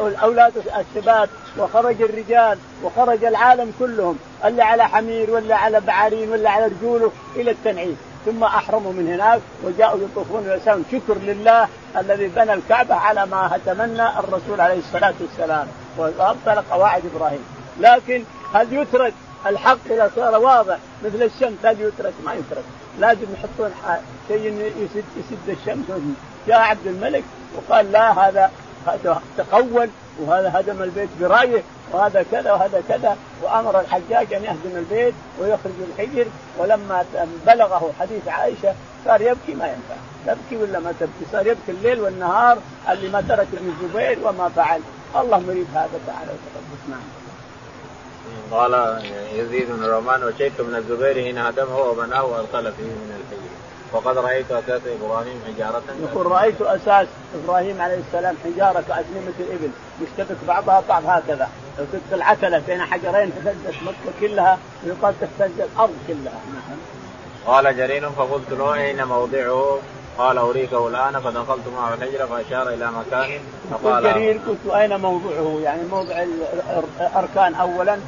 والأولاد 0.00 0.52
الشباب. 0.56 1.28
وخرج 1.58 2.02
الرجال. 2.02 2.58
وخرج 2.84 3.24
العالم 3.24 3.72
كلهم. 3.78 4.18
اللي 4.44 4.62
على 4.62 4.88
حمير 4.88 5.30
ولا 5.30 5.56
على 5.56 5.80
بعارين 5.80 6.30
ولا 6.30 6.50
على 6.50 6.66
رجوله 6.66 7.10
إلى 7.36 7.50
التنعيم. 7.50 7.96
ثم 8.26 8.44
احرموا 8.44 8.92
من 8.92 9.12
هناك 9.12 9.40
وجاءوا 9.64 10.00
يطوفون 10.04 10.48
ويسألون. 10.48 10.84
شكر 10.92 11.14
لله 11.18 11.68
الذي 11.96 12.28
بنى 12.28 12.54
الكعبة 12.54 12.94
على 12.94 13.26
ما 13.26 13.60
تمنى 13.66 14.18
الرسول 14.18 14.60
عليه 14.60 14.78
الصلاة 14.78 15.14
والسلام. 15.20 15.66
وأبطل 15.98 16.62
قواعد 16.70 17.02
إبراهيم. 17.14 17.44
لكن 17.80 18.24
هل 18.54 18.72
يترك 18.72 19.14
الحق 19.46 19.78
اذا 19.90 20.10
صار 20.16 20.40
واضح؟ 20.40 20.78
مثل 21.04 21.22
الشمس 21.22 21.58
هل 21.64 21.80
يترك؟ 21.80 22.12
ما 22.24 22.34
يترك. 22.34 22.64
لازم 22.98 23.26
يحطون 23.34 23.70
شيء 24.28 24.72
يسد 24.76 25.04
يسد 25.16 25.48
الشمس. 25.48 25.86
جاء 26.48 26.58
عبد 26.58 26.86
الملك 26.86 27.24
وقال 27.56 27.92
لا 27.92 28.28
هذا 28.28 28.50
تقول 29.38 29.88
وهذا 30.20 30.52
هدم 30.54 30.82
البيت 30.82 31.08
برأيه 31.20 31.62
وهذا 31.92 32.24
كذا 32.32 32.52
وهذا 32.52 32.82
كذا 32.88 33.16
وأمر 33.42 33.80
الحجاج 33.80 34.34
أن 34.34 34.44
يهدم 34.44 34.76
البيت 34.76 35.14
ويخرج 35.40 35.72
الحجر. 35.88 36.26
ولما 36.58 37.04
بلغه 37.46 37.92
حديث 38.00 38.28
عائشة 38.28 38.74
صار 39.04 39.20
يبكي 39.20 39.54
ما 39.54 39.66
ينفع. 39.66 39.96
تبكي 40.26 40.62
ولا 40.62 40.78
ما 40.78 40.92
تبكي؟ 41.00 41.24
صار 41.32 41.46
يبكي 41.46 41.70
الليل 41.70 42.00
والنهار 42.00 42.58
اللي 42.90 43.08
ما 43.08 43.20
ترك 43.20 43.46
ابن 43.52 43.74
الزبير 43.82 44.18
وما 44.24 44.48
فعل. 44.48 44.80
الله 45.16 45.38
مريد 45.38 45.66
هذا 45.74 46.00
تعالى 46.06 46.30
وتقدس 46.30 46.88
نعم 46.90 47.00
قال 48.50 49.02
يزيد 49.34 49.70
بن 49.70 49.84
رومان 49.84 50.24
وشيك 50.24 50.60
من 50.60 50.74
الزبير 50.76 51.14
حين 51.24 51.38
هدمه 51.38 51.78
وبناه 51.78 52.24
وادخل 52.24 52.72
فيه 52.72 52.82
من 52.82 53.20
الحجر. 53.20 53.52
وقد 53.96 54.18
رأيت 54.18 54.52
أساس 54.52 54.80
إبراهيم 55.00 55.40
حجارة. 55.46 55.82
يقول 56.02 56.26
رأيت 56.26 56.60
أساس 56.60 57.06
إبراهيم 57.44 57.80
عليه 57.80 57.98
السلام 58.08 58.36
حجارة 58.44 58.80
كاسلمه 58.88 59.34
الإبل. 59.40 59.70
يشتبك 60.00 60.36
بعضها 60.48 60.82
بعض 60.88 61.02
هكذا. 61.06 61.48
لو 61.78 61.84
تلك 61.92 62.02
العتلة 62.12 62.62
بين 62.66 62.80
حجرين 62.82 63.32
تهزت 63.34 63.82
مكة 63.82 64.20
كلها 64.20 64.58
ويقال 64.84 65.14
تهتز 65.20 65.60
الأرض 65.60 65.94
كلها. 66.08 66.40
قال 67.46 67.76
جرير 67.76 68.10
فقلت 68.10 68.50
له 68.50 68.74
أين 68.74 69.04
موضعه؟ 69.04 69.78
قال 70.18 70.38
أريكه 70.38 70.88
الآن. 70.88 71.20
فدخلت 71.20 71.68
معه 71.76 71.94
الحجرة 71.94 72.26
فأشار 72.26 72.68
إلى 72.68 72.90
مكان. 72.90 73.40
فقال 73.70 74.04
جرير 74.04 74.40
قلت 74.48 74.74
أين 74.74 75.00
موضعه؟ 75.00 75.60
يعني 75.62 75.82
موضع 75.90 76.24
الأركان 77.00 77.54
اولا. 77.54 77.98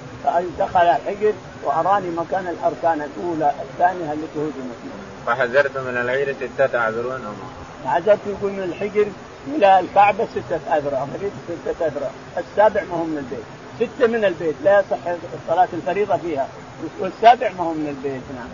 دخل 0.59 0.81
الحجر 0.81 1.33
وأراني 1.65 2.11
مكان 2.11 2.47
الأركان 2.47 3.03
الأولى 3.03 3.53
الثانية 3.63 4.13
التي 4.13 4.39
هدمت 4.39 4.77
فحذرت 5.29 5.77
من 5.77 5.97
العير 5.97 6.35
ستة 6.41 6.81
عذرون 6.81 7.37
حذرت 7.87 8.19
يقول 8.27 8.53
من 8.53 8.63
الحجر 8.63 9.07
إلى 9.47 9.81
الكعبة 9.81 10.27
ستة 10.35 10.77
أذرع. 10.77 11.07
ستة 11.49 11.87
أذرع. 11.87 12.11
السابع 12.39 12.83
ما 12.83 12.97
هو 12.97 13.05
من 13.05 13.19
البيت. 13.19 13.45
ستة 13.81 14.07
من 14.07 14.25
البيت. 14.25 14.55
لا 14.65 14.81
يصح 14.81 14.97
صلاة 15.49 15.69
الفريضة 15.73 16.17
فيها. 16.17 16.49
والسابع 17.01 17.51
ما 17.59 17.65
هو 17.65 17.73
من 17.73 17.89
البيت. 17.89 18.23
نعم. 18.35 18.49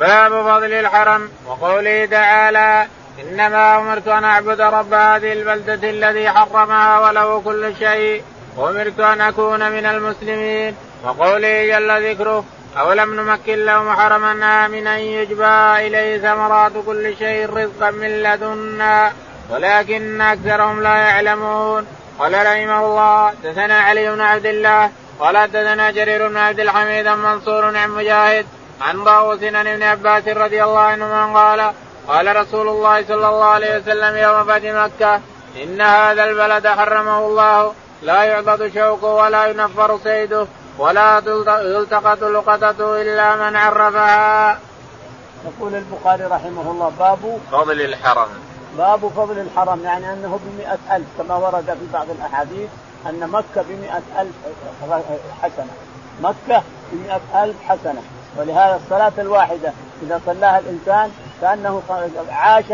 باب 0.00 0.42
فضل 0.42 0.72
الحرم. 0.72 1.28
وقوله 1.46 2.06
تعالى 2.06 2.86
إنما 3.20 3.78
أمرت 3.78 4.08
أن 4.08 4.24
أعبد 4.24 4.60
رب 4.60 4.94
هذه 4.94 5.32
البلدة 5.32 5.90
الذي 5.90 6.30
حرمها 6.30 7.00
وله 7.00 7.40
كل 7.40 7.76
شيء. 7.78 8.22
وأمرت 8.56 9.00
أن 9.00 9.20
أكون 9.20 9.70
من 9.70 9.86
المسلمين. 9.86 10.76
وقوله 11.04 11.66
جل 11.66 12.10
ذكره 12.10 12.44
أولم 12.78 13.14
نمكن 13.20 13.64
لهم 13.64 13.92
حرما 13.92 14.32
امنا 14.66 14.98
يجبى 14.98 15.86
إليه 15.86 16.18
ثمرات 16.18 16.72
كل 16.86 17.16
شيء 17.16 17.50
رزقا 17.50 17.90
من 17.90 18.22
لدنا 18.22 19.12
ولكن 19.50 20.20
أكثرهم 20.20 20.82
لا 20.82 20.96
يعلمون. 20.96 21.86
قال 22.18 22.32
رحمه 22.32 22.80
الله 22.86 23.32
دثنا 23.44 23.80
علي 23.80 24.10
بن 24.10 24.20
عبد 24.20 24.46
الله 24.46 24.90
قال 25.20 25.50
دثنا 25.50 25.90
جرير 25.90 26.28
بن 26.28 26.36
عبد 26.36 26.60
الحميد 26.60 27.08
منصور 27.08 27.76
عن 27.76 27.90
مجاهد 27.90 28.46
عن 28.80 29.04
طاووس 29.04 29.42
عن 29.42 29.66
ابن 29.66 29.82
عباس 29.82 30.28
رضي 30.28 30.64
الله 30.64 30.80
عنهما 30.80 31.40
قال 31.40 31.72
قال 32.08 32.36
رسول 32.36 32.68
الله 32.68 33.04
صلى 33.04 33.28
الله 33.28 33.44
عليه 33.44 33.78
وسلم 33.78 34.16
يوم 34.16 34.44
فتح 34.44 34.64
مكة 34.64 35.20
إن 35.62 35.80
هذا 35.80 36.24
البلد 36.24 36.66
حرمه 36.66 37.18
الله 37.18 37.74
لا 38.02 38.22
يعبد 38.22 38.72
شوكه 38.74 39.06
ولا 39.06 39.46
ينفر 39.46 39.98
صيده. 40.04 40.46
ولا 40.78 41.22
يلتقط 41.62 42.22
لقطته 42.22 43.02
إلا 43.02 43.36
من 43.36 43.56
عرفها. 43.56 44.58
يقول 45.44 45.74
البخاري 45.74 46.24
رحمه 46.24 46.70
الله 46.70 46.92
باب 46.98 47.38
فضل 47.52 47.80
الحرم. 47.80 48.28
باب 48.78 49.08
فضل 49.08 49.38
الحرم 49.38 49.84
يعني 49.84 50.12
أنه 50.12 50.40
بمئة 50.44 50.96
ألف 50.96 51.06
كما 51.18 51.36
ورد 51.36 51.64
في 51.64 51.86
بعض 51.92 52.06
الأحاديث 52.10 52.68
أن 53.06 53.28
مكة 53.30 53.64
بمئة 53.68 54.02
ألف 54.20 54.34
حسنة. 55.42 55.72
مكة 56.22 56.62
بمئة 56.92 57.44
ألف 57.44 57.56
حسنة. 57.68 58.02
ولهذا 58.36 58.80
الصلاة 58.84 59.12
الواحدة 59.18 59.72
إذا 60.02 60.20
صلاها 60.26 60.58
الإنسان 60.58 61.10
كأنه 61.40 61.82
عاش 62.30 62.64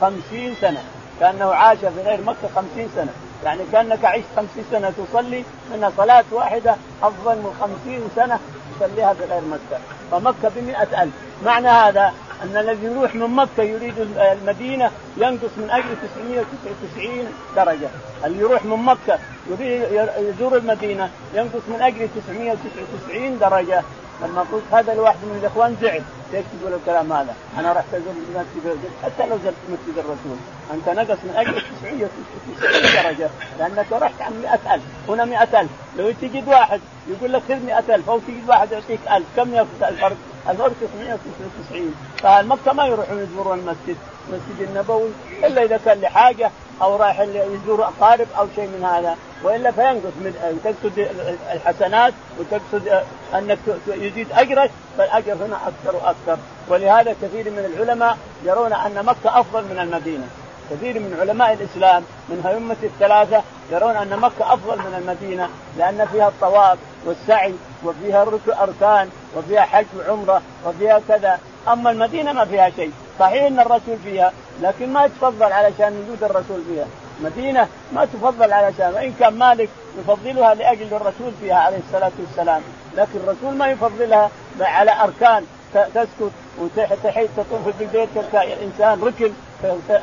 خمسين 0.00 0.54
سنة. 0.60 0.82
كأنه 1.20 1.54
عاش 1.54 1.78
في 1.78 2.02
غير 2.04 2.20
مكة 2.20 2.48
خمسين 2.56 2.90
سنة. 2.96 3.12
يعني 3.44 3.62
كأنك 3.72 4.04
عشت 4.04 4.24
خمسين 4.36 4.64
سنة 4.70 4.90
تصلي 4.90 5.44
منها 5.72 5.92
صلاة 5.96 6.24
واحدة 6.32 6.76
أفضل 7.02 7.36
من 7.36 7.54
خمسين 7.60 8.00
سنة 8.16 8.38
تصليها 8.80 9.14
في 9.14 9.24
غير 9.24 9.40
مكة. 9.40 9.80
فمكة 10.10 10.50
بمئة 10.56 11.02
ألف. 11.02 11.12
معنى 11.44 11.68
هذا 11.68 12.12
أن 12.42 12.56
الذي 12.56 12.86
يروح 12.86 13.14
من 13.14 13.30
مكة 13.30 13.62
يريد 13.62 13.94
المدينة 14.16 14.90
ينقص 15.16 15.50
من 15.56 15.70
أجل 15.70 15.96
999 16.14 17.32
درجة. 17.56 17.88
اللي 18.24 18.38
يروح 18.38 18.64
من 18.64 18.76
مكة 18.76 19.18
يريد 19.50 19.82
يزور 20.18 20.56
المدينة 20.56 21.10
ينقص 21.34 21.62
من 21.68 21.82
أجل 21.82 22.08
999 22.26 23.38
درجة. 23.38 23.82
لما 24.22 24.40
قلت 24.52 24.64
هذا 24.72 24.92
الواحد 24.92 25.16
من 25.22 25.38
الإخوان 25.42 25.76
زعل. 25.82 26.02
ليش 26.32 26.44
تقول 26.60 26.74
الكلام 26.74 27.12
هذا؟ 27.12 27.34
أنا 27.58 27.72
رحت 27.72 27.94
أزور 27.94 28.14
مسجد 28.34 28.78
حتى 29.04 29.26
لو 29.26 29.38
زرت 29.44 29.54
مسجد 29.68 29.98
الرسول. 29.98 30.36
أنت 30.74 30.88
نقص 30.88 31.18
من 31.24 31.34
أجل 31.36 31.62
990 31.82 33.02
درجة. 33.04 33.30
لأنك 33.58 33.92
رحت 33.92 34.22
عن 34.22 34.32
100000 34.42 34.82
هنا 35.08 35.24
100000 35.24 35.70
لو 35.98 36.10
تجد 36.10 36.48
واحد 36.48 36.80
يقول 37.08 37.32
لك 37.32 37.42
خذ 37.48 37.54
100000 37.66 38.10
أو 38.10 38.18
تجد 38.18 38.48
واحد 38.48 38.72
يعطيك 38.72 39.00
1000 39.10 39.26
كم 39.36 39.54
الفرق؟ 39.82 40.16
الفرق 40.48 40.72
999 40.80 41.94
فاهل 42.22 42.46
مكه 42.46 42.72
ما 42.72 42.86
يروحون 42.86 43.18
يزورون 43.18 43.58
المسجد. 43.58 43.96
المسجد 44.30 44.68
النبوي 44.68 45.10
إلا 45.44 45.62
إذا 45.62 45.80
كان 45.84 46.00
لحاجة 46.00 46.50
أو 46.82 46.96
رايح 46.96 47.20
يزور 47.20 47.84
أقارب 47.84 48.26
أو 48.38 48.46
شيء 48.54 48.66
من 48.66 48.84
هذا. 48.84 49.16
وإلا 49.42 49.70
فينقص 49.70 50.12
من 50.20 50.60
تقصد 50.64 51.08
الحسنات 51.52 52.14
وتقصد 52.38 53.02
أنك 53.34 53.58
يزيد 53.86 54.32
أجرك 54.32 54.70
فالأجر 54.98 55.32
هنا 55.32 55.56
أكثر 55.56 55.96
وأكثر. 55.96 56.38
ولهذا 56.68 57.16
كثير 57.22 57.50
من 57.50 57.72
العلماء 57.74 58.18
يرون 58.44 58.72
أن 58.72 59.04
مكة 59.04 59.40
أفضل 59.40 59.62
من 59.62 59.78
المدينة. 59.78 60.26
كثير 60.70 60.98
من 60.98 61.16
علماء 61.20 61.52
الإسلام 61.52 62.04
من 62.28 62.46
ائمه 62.46 62.76
الثلاثة 62.82 63.42
يرون 63.72 63.96
أن 63.96 64.18
مكة 64.18 64.54
أفضل 64.54 64.78
من 64.78 64.94
المدينة 64.98 65.48
لأن 65.78 66.06
فيها 66.12 66.28
الطواف 66.28 66.78
والسعي 67.06 67.54
وفيها 67.84 68.26
أركان 68.62 69.08
وفيها 69.36 69.62
حج 69.62 69.86
وعمرة 69.98 70.42
وفيها 70.66 71.00
كذا. 71.08 71.38
أما 71.68 71.90
المدينة 71.90 72.32
ما 72.32 72.44
فيها 72.44 72.70
شيء. 72.70 72.92
صحيح 73.18 73.42
إن 73.42 73.60
الرسول 73.60 73.96
فيها 74.04 74.32
لكن 74.62 74.92
ما 74.92 75.04
يتفضل 75.04 75.52
علشان 75.52 76.04
وجود 76.04 76.24
الرسول 76.24 76.62
فيها. 76.68 76.86
مدينة 77.24 77.68
ما 77.92 78.04
تفضل 78.04 78.52
علشان 78.52 78.94
وإن 78.94 79.14
كان 79.20 79.38
مالك 79.38 79.68
يفضلها 79.98 80.54
لأجل 80.54 80.94
الرسول 80.94 81.32
فيها 81.40 81.54
عليه 81.54 81.78
الصلاة 81.86 82.12
والسلام. 82.18 82.62
لكن 82.96 83.18
الرسول 83.24 83.54
ما 83.54 83.70
يفضلها 83.70 84.30
على 84.60 84.90
أركان 85.02 85.44
تسكت 85.74 86.32
وتحيط 86.58 87.28
تطوف 87.36 87.78
بالبيت 87.78 88.08
الإنسان 88.34 89.00
ركن 89.02 89.32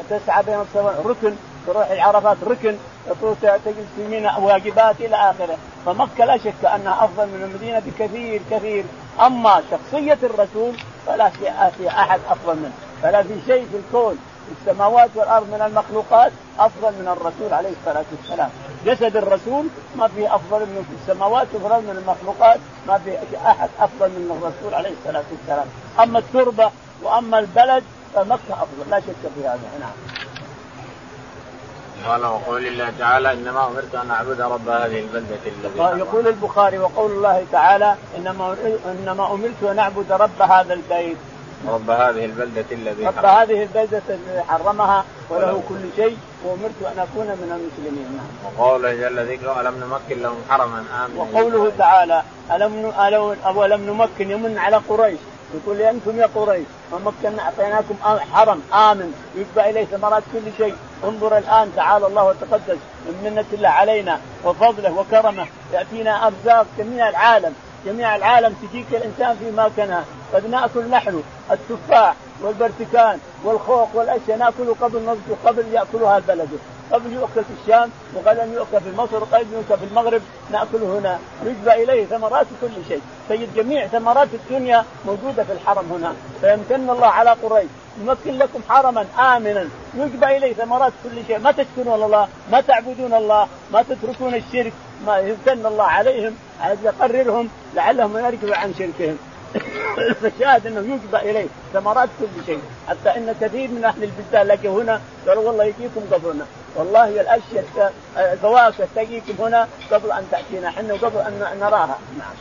تسعى 0.10 0.44
بين 0.44 0.62
السماء 0.62 1.02
ركن 1.06 1.36
تروح 1.68 1.90
العرفات 1.92 2.38
ركن 2.48 2.76
تجلس 3.42 3.88
في 3.96 4.08
منى 4.08 4.30
واجبات 4.40 4.96
إلى 5.00 5.16
آخره. 5.16 5.58
فمكة 5.86 6.26
لا 6.26 6.38
شك 6.38 6.66
أنها 6.76 7.06
أفضل 7.06 7.28
من 7.28 7.44
المدينة 7.44 7.80
بكثير 7.80 8.42
كثير. 8.52 8.86
أما 9.26 9.62
شخصية 9.72 10.18
الرسول 10.24 10.74
فلا 11.08 11.30
في 11.70 11.88
أحد 11.88 12.20
أفضل 12.30 12.56
منه. 12.56 12.72
فلا 13.02 13.24
في 13.24 13.36
شيء 13.48 13.68
في 13.72 13.78
الكون 13.78 14.18
في 14.46 14.72
السماوات 14.72 15.10
والأرض 15.16 15.48
من 15.48 15.62
المخلوقات 15.62 16.32
أفضل 16.60 16.92
من 16.92 17.08
الرسول 17.08 17.54
عليه 17.54 17.70
الصلاة 17.70 18.06
والسلام. 18.12 18.50
جسد 18.86 19.18
الرسول 19.18 19.66
ما 19.96 20.08
في 20.08 20.36
أفضل 20.36 20.60
منه 20.60 20.82
في 20.82 20.96
السماوات 21.02 21.48
وافضل 21.54 21.82
من 21.84 21.98
المخلوقات 21.98 22.60
ما 22.88 22.98
في 22.98 23.18
أحد 23.46 23.70
أفضل 23.80 24.10
من 24.10 24.38
الرسول 24.38 24.74
عليه 24.74 24.94
الصلاة 25.00 25.24
والسلام. 25.32 25.68
أما 26.00 26.20
التربة 26.20 26.72
وأما 27.04 27.40
البلد 27.40 27.84
فمكة 28.16 28.52
أفضل 28.52 28.90
لا 28.90 29.00
شك 29.00 29.30
في 29.36 29.48
هذا. 29.48 29.60
نعم. 29.80 29.92
قال 32.08 32.26
وقول 32.26 32.68
الله 32.68 32.94
تعالى 33.00 33.34
إنما 33.34 33.68
أمرت 33.68 33.96
أن 33.96 34.12
أعبد 34.12 34.42
رب 34.42 34.70
هذه 34.70 35.00
البلدة 35.00 35.40
الذي 35.46 36.00
يقول 36.00 36.28
البخاري 36.28 36.78
وقول 36.78 37.12
الله 37.12 37.46
تعالى 37.52 37.96
إنما 38.18 38.56
إنما 38.86 39.34
أمرت 39.34 39.64
أن 39.64 39.80
أعبد 39.80 40.12
رب 40.12 40.42
هذا 40.42 40.74
البيت. 40.74 41.18
رب 41.68 41.90
هذه 41.90 42.26
البلدة 42.26 42.66
الذي 42.72 43.06
رب 43.06 43.26
هذه 43.26 43.64
البلدة 43.64 44.02
الذي 44.10 44.44
حرمها 44.50 45.06
وله 45.30 45.64
كل 45.70 45.84
شيء 45.96 46.18
وأمرت 46.44 46.80
أن 46.82 47.00
أكون 47.00 47.28
من 47.28 47.50
المسلمين. 47.58 48.08
نعم. 48.18 48.56
وقوله 48.58 48.94
جل 48.94 49.32
ذكره 49.32 49.62
ألم 49.62 49.76
نمكن 49.80 50.22
لهم 50.24 50.42
حرما؟ 50.50 50.84
آمنا 51.06 51.22
وقوله 51.22 51.72
تعالى 51.78 52.24
ألم 52.52 52.92
ألم 53.64 53.82
نمكن 53.90 54.32
يمن 54.32 54.58
على 54.58 54.76
قريش؟ 54.90 55.20
يقول 55.56 55.82
أنتم 55.82 56.20
يا 56.20 56.30
قريش 56.36 56.68
ومكنا 56.92 57.42
أعطيناكم 57.42 57.96
حرم 58.34 58.62
آمن 58.74 59.14
يتبع 59.36 59.70
اليه 59.70 59.86
ثمرات 59.86 60.24
كل 60.34 60.52
شيء. 60.58 60.76
انظر 61.04 61.38
الآن 61.38 61.72
تعالى 61.76 62.08
الله 62.08 62.24
وتقدس 62.24 62.78
من 63.06 63.22
منة 63.24 63.46
الله 63.54 63.70
علينا 63.70 64.20
وفضله 64.46 64.94
وكرمه 65.00 65.48
يأتينا 65.74 66.28
أرزاق 66.28 66.66
جميع 66.78 67.10
العالم. 67.10 67.54
جميع 67.86 68.16
العالم 68.16 68.56
تجيك 68.62 68.86
الإنسان 68.92 69.36
في 69.36 69.52
مكانها 69.52 70.06
قد 70.34 70.50
نأكل 70.50 70.90
نحن 70.90 71.24
التفاح 71.52 72.16
والبرتكان 72.42 73.20
والخوخ 73.44 73.96
والأشياء 73.96 74.38
ناكله 74.38 74.76
قبل 74.82 75.02
نضج 75.06 75.38
قبل 75.46 75.66
يأكلها 75.74 76.18
البلد. 76.18 76.50
قبل 76.92 77.14
يؤكل 77.14 77.44
في 77.44 77.54
الشام 77.64 77.90
وغدا 78.16 78.44
يؤكل 78.44 78.82
في 78.82 78.98
مصر 78.98 79.16
وقبل 79.16 79.46
يؤكل 79.54 79.78
في 79.78 79.86
المغرب 79.92 80.22
ناكله 80.52 81.00
هنا. 81.00 81.20
يجبى 81.46 81.84
إليه 81.84 82.06
ثمرات 82.06 82.48
كل 82.62 82.86
شيء. 82.88 83.02
تجد 83.30 83.54
جميع 83.56 83.88
ثمرات 83.88 84.28
الدنيا 84.34 84.86
موجودة 85.06 85.44
في 85.44 85.52
الحرم 85.52 85.92
هنا. 85.92 86.14
فيمتن 86.42 86.90
الله 86.90 87.08
على 87.08 87.30
قريش 87.30 87.68
يمكن 88.02 88.38
لكم 88.38 88.60
حرما 88.70 89.06
آمنا. 89.20 89.66
يجبى 89.96 90.38
إليه 90.38 90.54
ثمرات 90.54 90.94
كل 91.04 91.26
شيء. 91.28 91.40
ما 91.40 91.52
تشكرون 91.52 92.04
الله؟ 92.04 92.28
ما 92.52 92.62
تعبدون 92.62 93.14
الله؟ 93.14 93.48
ما 93.74 93.82
تتركون 93.82 94.36
الشرك؟ 94.36 94.74
ما 95.06 95.18
يمتن 95.18 95.66
الله 95.66 95.84
عليهم 95.84 96.36
يقررهم 96.84 97.50
لعلهم 97.76 98.18
يرجعوا 98.18 98.56
عن 98.56 98.74
شركهم. 98.80 99.18
فشاهد 100.22 100.68
إنه 100.68 100.80
يجبى 100.80 101.32
إليه. 101.32 101.48
ثمرات 101.74 102.10
كل 102.20 102.46
شيء. 102.46 102.62
حتى 102.88 103.10
إن 103.18 103.36
كثير 103.42 103.70
من 103.70 103.86
أهل 103.86 104.04
البلدان 104.04 104.48
لقوا 104.48 104.82
هنا 104.82 105.02
قالوا 105.28 105.44
والله 105.48 105.64
يجيكم 105.64 106.02
قبلنا 106.12 106.46
والله 106.76 107.22
الأشياء 107.22 107.94
الفواكه 108.18 108.88
تجيكم 108.96 109.44
هنا 109.44 109.68
قبل 109.92 110.12
أن 110.12 110.28
تأتينا. 110.32 110.68
إحنا 110.68 110.94
وقبل 110.94 111.18
أن 111.18 111.58
نراها. 111.60 111.98
نعم 112.18 112.36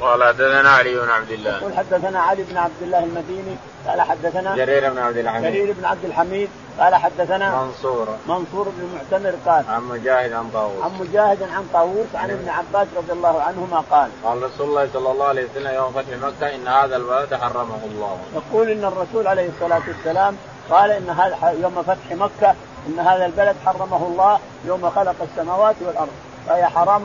قال 0.00 0.24
حدثنا 0.24 0.70
علي 0.70 0.94
بن 0.94 1.10
عبد 1.10 1.30
الله. 1.30 1.56
يقول 1.56 1.76
حدثنا 1.76 2.20
علي 2.20 2.42
بن 2.42 2.56
عبد 2.56 2.82
الله 2.82 2.98
المديني 2.98 3.56
قال 3.86 4.00
حدثنا 4.00 4.56
جرير 4.56 4.90
بن 4.90 4.98
عبد 4.98 5.16
الحميد. 5.16 5.52
جرير 5.52 5.72
بن 5.72 5.84
عبد 5.84 6.04
الحميد 6.04 6.48
قال 6.80 6.94
حدثنا 6.94 7.62
منصور. 7.62 8.08
منصور 8.28 8.68
بن 8.68 8.88
المعتمر 8.88 9.38
قال 9.46 9.64
عن 9.68 9.82
مجاهد 9.82 10.32
عن 10.32 10.50
طاووس. 10.50 10.84
عن 10.84 10.90
مجاهد 11.00 11.42
عن 11.42 11.68
طاووس 11.72 12.06
عن 12.14 12.30
ابن 12.30 12.48
عباس 12.48 12.86
رضي 12.96 13.12
الله 13.12 13.42
عنهما 13.42 13.84
قال 13.90 14.10
قال 14.24 14.42
رسول 14.42 14.68
الله 14.68 14.88
صلى 14.92 15.10
الله 15.10 15.26
عليه 15.26 15.44
وسلم 15.44 15.74
يوم 15.74 15.92
فتح 15.92 16.16
مكة 16.22 16.54
إن 16.54 16.68
هذا 16.68 16.96
البلد 16.96 17.34
حرمه 17.34 17.80
الله. 17.84 18.18
يقول 18.34 18.70
إن 18.70 18.84
الرسول 18.84 19.26
عليه 19.26 19.48
الصلاة 19.48 19.82
والسلام 19.88 20.36
قال 20.70 20.90
إن 20.90 21.10
هذا 21.10 21.54
يوم 21.62 21.82
فتح 21.82 22.12
مكة 22.12 22.54
إن 22.86 22.98
هذا 22.98 23.26
البلد 23.26 23.56
حرمه 23.66 24.06
الله 24.06 24.38
يوم 24.64 24.90
خلق 24.90 25.14
السماوات 25.22 25.76
والأرض 25.86 26.12
فهي 26.46 26.66
حرام 26.66 27.02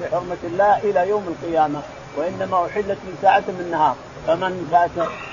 بحرمه 0.00 0.36
الله 0.44 0.78
إلى 0.78 1.08
يوم 1.08 1.24
القيامة. 1.28 1.80
وإنما 2.18 2.66
أحلت 2.66 2.98
من 3.06 3.18
ساعة 3.22 3.44
من 3.48 3.68
نهار 3.70 3.96
فمن 4.26 4.68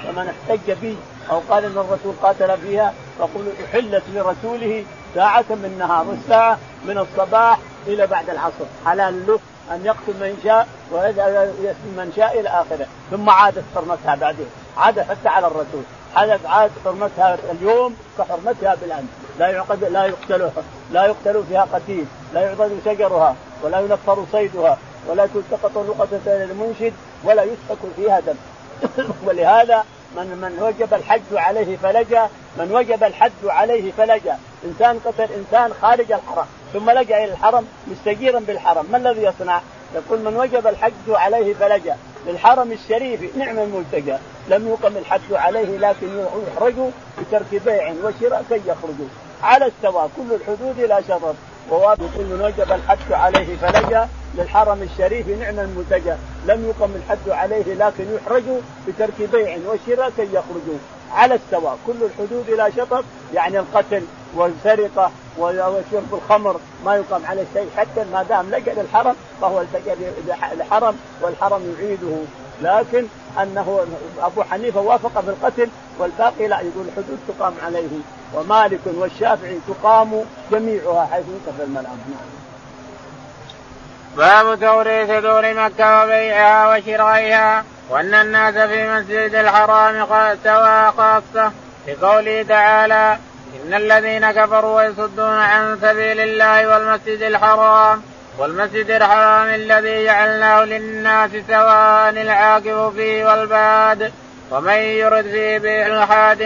فمن 0.04 0.30
احتج 0.30 0.72
به 0.82 0.96
أو 1.32 1.42
قال 1.50 1.66
إن 1.66 1.78
الرسول 1.78 2.14
قاتل 2.22 2.58
فيها 2.58 2.94
فقل 3.20 3.54
أحلت 3.66 4.04
لرسوله 4.14 4.84
ساعة 5.16 5.46
من 5.50 5.76
نهار 5.80 6.08
والساعة 6.08 6.58
من 6.86 6.98
الصباح 6.98 7.60
إلى 7.88 8.08
بعد 8.08 8.30
العصر. 8.30 8.66
حلال 8.86 9.28
له 9.28 9.40
أن 9.72 9.86
يقتل 9.86 10.14
من 10.20 10.40
شاء 10.44 10.68
ويسلم 10.92 11.96
من 11.98 12.14
شاء 12.16 12.40
إلى 12.40 12.50
آخره. 12.50 12.88
ثم 13.12 13.30
عادت 13.30 13.64
حرمتها 13.76 14.16
بعدين 14.16 14.48
عاد 14.78 15.00
حتى 15.00 15.30
على 15.30 15.48
الرسول. 15.48 15.84
عادت 16.16 16.46
عادت 16.46 16.74
حرمتها 16.86 17.38
اليوم 17.52 17.96
كحرمتها 18.18 18.76
بالأمس. 18.76 19.10
لا 19.40 19.48
يعقد 19.48 19.84
لا 19.84 20.06
يقتل 20.06 20.52
لا 20.92 21.06
يقتل 21.06 21.44
فيها 21.50 21.68
قتيل. 21.74 22.06
لا 22.34 22.42
يعضد 22.42 22.72
شجرها. 22.86 23.36
ولا 23.64 23.80
ينفر 23.80 24.26
صيدها. 24.32 24.78
ولا 25.10 25.28
تلتقط 25.34 25.78
اللقطة 25.78 26.20
للمنشد 26.26 26.94
ولا 27.24 27.44
يسفك 27.44 27.78
فيها 27.96 28.20
دم. 28.20 28.36
ولهذا 29.28 29.84
من 30.16 30.26
من 30.26 30.64
وجب 30.64 30.94
الحج 30.94 31.22
عليه 31.34 31.78
فلجأ 31.78 32.30
من 32.58 32.72
وجب 32.72 33.04
الحج 33.04 33.32
عليه 33.44 33.92
فلجأ. 33.92 34.38
إنسان 34.66 35.00
قتل 35.06 35.28
إنسان 35.34 35.74
خارج 35.82 36.12
الحرم 36.12 36.46
ثم 36.74 36.90
لجأ 36.90 37.24
إلى 37.24 37.32
الحرم 37.32 37.68
مستجيرا 37.88 38.40
بالحرم. 38.40 38.86
ما 38.92 38.98
الذي 38.98 39.24
يصنع؟ 39.24 39.62
يقول 39.96 40.20
من 40.20 40.38
وجب 40.38 40.68
الحج 40.68 41.10
عليه 41.10 41.54
فلجأ. 41.54 41.98
للحرم 42.28 42.72
الشريف 42.72 43.38
نعم 43.38 43.60
الملتجأ. 43.60 44.20
لم 44.50 44.68
يقم 44.68 44.98
الحج 44.98 45.34
عليه 45.34 45.78
لكن 45.78 46.26
يحرج 46.48 46.76
بترك 47.20 47.62
بيع 47.66 47.94
وشراء 48.04 48.46
كي 48.50 48.62
يخرجوا. 48.66 49.08
على 49.44 49.66
السواء 49.66 50.10
كل 50.18 50.36
الحدود 50.36 50.80
لا 50.80 51.02
شطر 51.02 51.34
وواضح 51.72 52.04
يقول 52.14 52.26
من 52.26 52.42
وجب 52.42 52.72
الحج 52.72 53.12
عليه 53.14 53.58
فلجأ 53.58 54.10
للحرم 54.36 54.82
الشريف 54.82 55.28
نعم 55.28 55.60
الملتجأ. 55.60 56.18
لم 56.46 56.66
يقم 56.66 56.92
الحد 56.96 57.30
عليه 57.30 57.74
لكن 57.74 58.06
يحرج 58.16 58.44
بترك 58.88 59.30
بيع 59.32 59.58
وشراء 59.58 60.10
كي 60.18 60.24
يخرجوا. 60.24 60.80
على 61.14 61.36
السواء 61.36 61.78
كل 61.88 61.94
الحدود 62.04 62.50
لا 62.50 62.70
شطط 62.70 63.04
يعني 63.34 63.60
القتل 63.60 64.04
والسرقة 64.36 65.12
وشرب 65.38 66.14
الخمر 66.14 66.60
ما 66.86 66.96
يقام 66.96 67.26
عليه 67.26 67.46
شيء 67.54 67.70
حتى 67.78 68.04
ما 68.14 68.24
دام 68.24 68.50
لجأ 68.52 68.74
للحرم 68.74 69.16
فهو 69.42 69.62
التجأ 69.62 69.96
للحرم 70.58 70.96
والحرم 71.22 71.76
يعيده. 71.80 72.18
لكن 72.62 73.06
أنه 73.42 73.80
أبو 74.22 74.44
حنيفة 74.44 74.82
وافق 74.82 75.22
في 75.22 75.30
القتل 75.30 75.70
والباقي 76.00 76.48
لا 76.48 76.60
يقول 76.60 76.86
الحدود 76.88 77.20
تقام 77.28 77.54
عليه. 77.66 78.00
ومالك 78.36 78.80
والشافعي 78.86 79.60
تقام 79.68 80.26
جميعها 80.52 81.10
حيث 81.12 81.26
ينكر 81.28 81.64
المنام. 81.64 81.98
باب 84.18 84.60
توريث 84.60 85.10
دور 85.10 85.54
مكة 85.54 86.04
وبيعها 86.04 86.78
وشرائها 86.78 87.64
وأن 87.90 88.14
الناس 88.14 88.54
في 88.54 88.96
مسجد 88.96 89.36
الحرام 89.36 90.08
سواء 90.44 90.92
خاصة 90.92 91.52
لقوله 91.88 92.44
تعالى 92.44 93.18
إن 93.66 93.74
الذين 93.74 94.32
كفروا 94.32 94.78
ويصدون 94.78 95.38
عن 95.38 95.78
سبيل 95.82 96.20
الله 96.20 96.68
والمسجد 96.68 97.22
الحرام 97.22 98.02
والمسجد 98.38 98.90
الحرام 98.92 99.48
الذي 99.48 100.06
جعلناه 100.06 100.64
للناس 100.64 101.32
سواء 101.48 102.10
العاقب 102.10 102.94
فيه 102.96 103.26
والباد 103.26 104.12
ومن 104.52 104.74
يرد 104.74 105.24
فيه 105.24 105.58
بإلحاد 105.58 106.40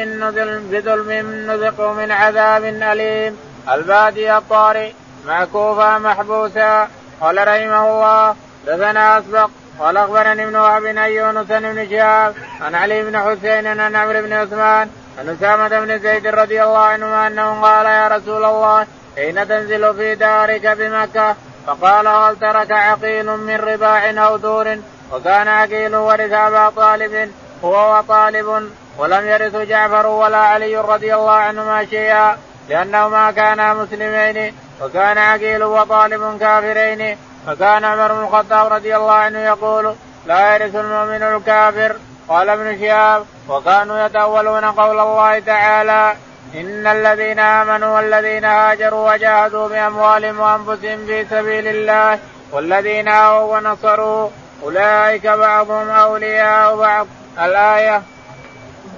بظلم 0.71 1.11
نذقه 1.51 1.93
من 1.93 2.11
عذاب 2.11 2.63
أليم. 2.63 3.37
البادي 3.73 4.37
الطارئ 4.37 4.91
معكوفا 5.27 5.97
محبوسا. 5.97 6.87
قال 7.21 7.47
رحمه 7.47 7.89
الله 7.89 8.35
دثنا 8.67 9.17
أسبق 9.17 9.49
قال 9.79 9.97
أخبرني 9.97 10.43
ابن 10.43 10.55
وهب 10.55 10.85
ان 10.85 10.97
يونس 10.97 11.47
بن 11.47 11.89
شهاب 11.89 12.35
عن 12.61 12.75
علي 12.75 13.03
بن 13.03 13.17
حسين 13.17 13.67
عن 13.67 13.95
عمرو 13.95 14.21
بن 14.21 14.33
عثمان 14.33 14.89
عن 15.19 15.29
أسامة 15.29 15.79
بن 15.79 15.99
زيد 15.99 16.27
رضي 16.27 16.63
الله 16.63 16.77
عنهما 16.77 17.27
أنه 17.27 17.61
قال 17.61 17.85
يا 17.85 18.07
رسول 18.07 18.45
الله 18.45 18.87
حين 19.15 19.47
تنزل 19.47 19.95
في 19.95 20.15
دارك 20.15 20.67
بمكة 20.67 21.35
فقال 21.67 22.07
هل 22.07 22.35
ترك 22.39 22.71
عقيل 22.71 23.25
من 23.25 23.55
رباع 23.55 24.09
أو 24.27 24.37
دور؟ 24.37 24.77
وكان 25.11 25.47
عقيل 25.47 25.95
ورث 25.95 26.33
أبا 26.33 26.69
طالب 26.69 27.31
هو 27.63 27.97
وطالب 27.97 28.69
ولم 28.97 29.27
يرث 29.27 29.55
جعفر 29.55 30.07
ولا 30.07 30.37
علي 30.37 30.77
رضي 30.77 31.15
الله 31.15 31.31
عنهما 31.31 31.85
شيئا 31.85 32.37
لانهما 32.69 33.31
كانا 33.31 33.73
مسلمين 33.73 34.55
وكان 34.81 35.17
عقيل 35.17 35.63
وطالب 35.63 36.37
كافرين. 36.39 37.17
فكان 37.47 37.85
عمر 37.85 38.13
بن 38.13 38.23
الخطاب 38.23 38.73
رضي 38.73 38.95
الله 38.95 39.11
عنه 39.11 39.39
يقول 39.39 39.95
لا 40.25 40.55
يرث 40.55 40.75
المؤمن 40.75 41.23
الكافر. 41.23 41.95
قال 42.29 42.49
ابن 42.49 42.79
شهاب 42.81 43.25
وكانوا 43.49 44.05
يتأولون 44.05 44.65
قول 44.65 44.99
الله 44.99 45.39
تعالى 45.39 46.15
إن 46.55 46.87
الذين 46.87 47.39
آمنوا 47.39 47.95
والذين 47.95 48.45
هاجروا 48.45 49.13
وجاهدوا 49.13 49.67
بأموالهم 49.67 50.39
وأنفسهم 50.39 51.05
في 51.05 51.25
سبيل 51.25 51.67
الله 51.67 52.19
والذين 52.51 53.07
آووا 53.07 53.57
ونصروا 53.57 54.29
أولئك 54.63 55.27
بعضهم 55.27 55.89
أولياء 55.89 56.75
بعض. 56.75 57.07
الآية. 57.45 58.01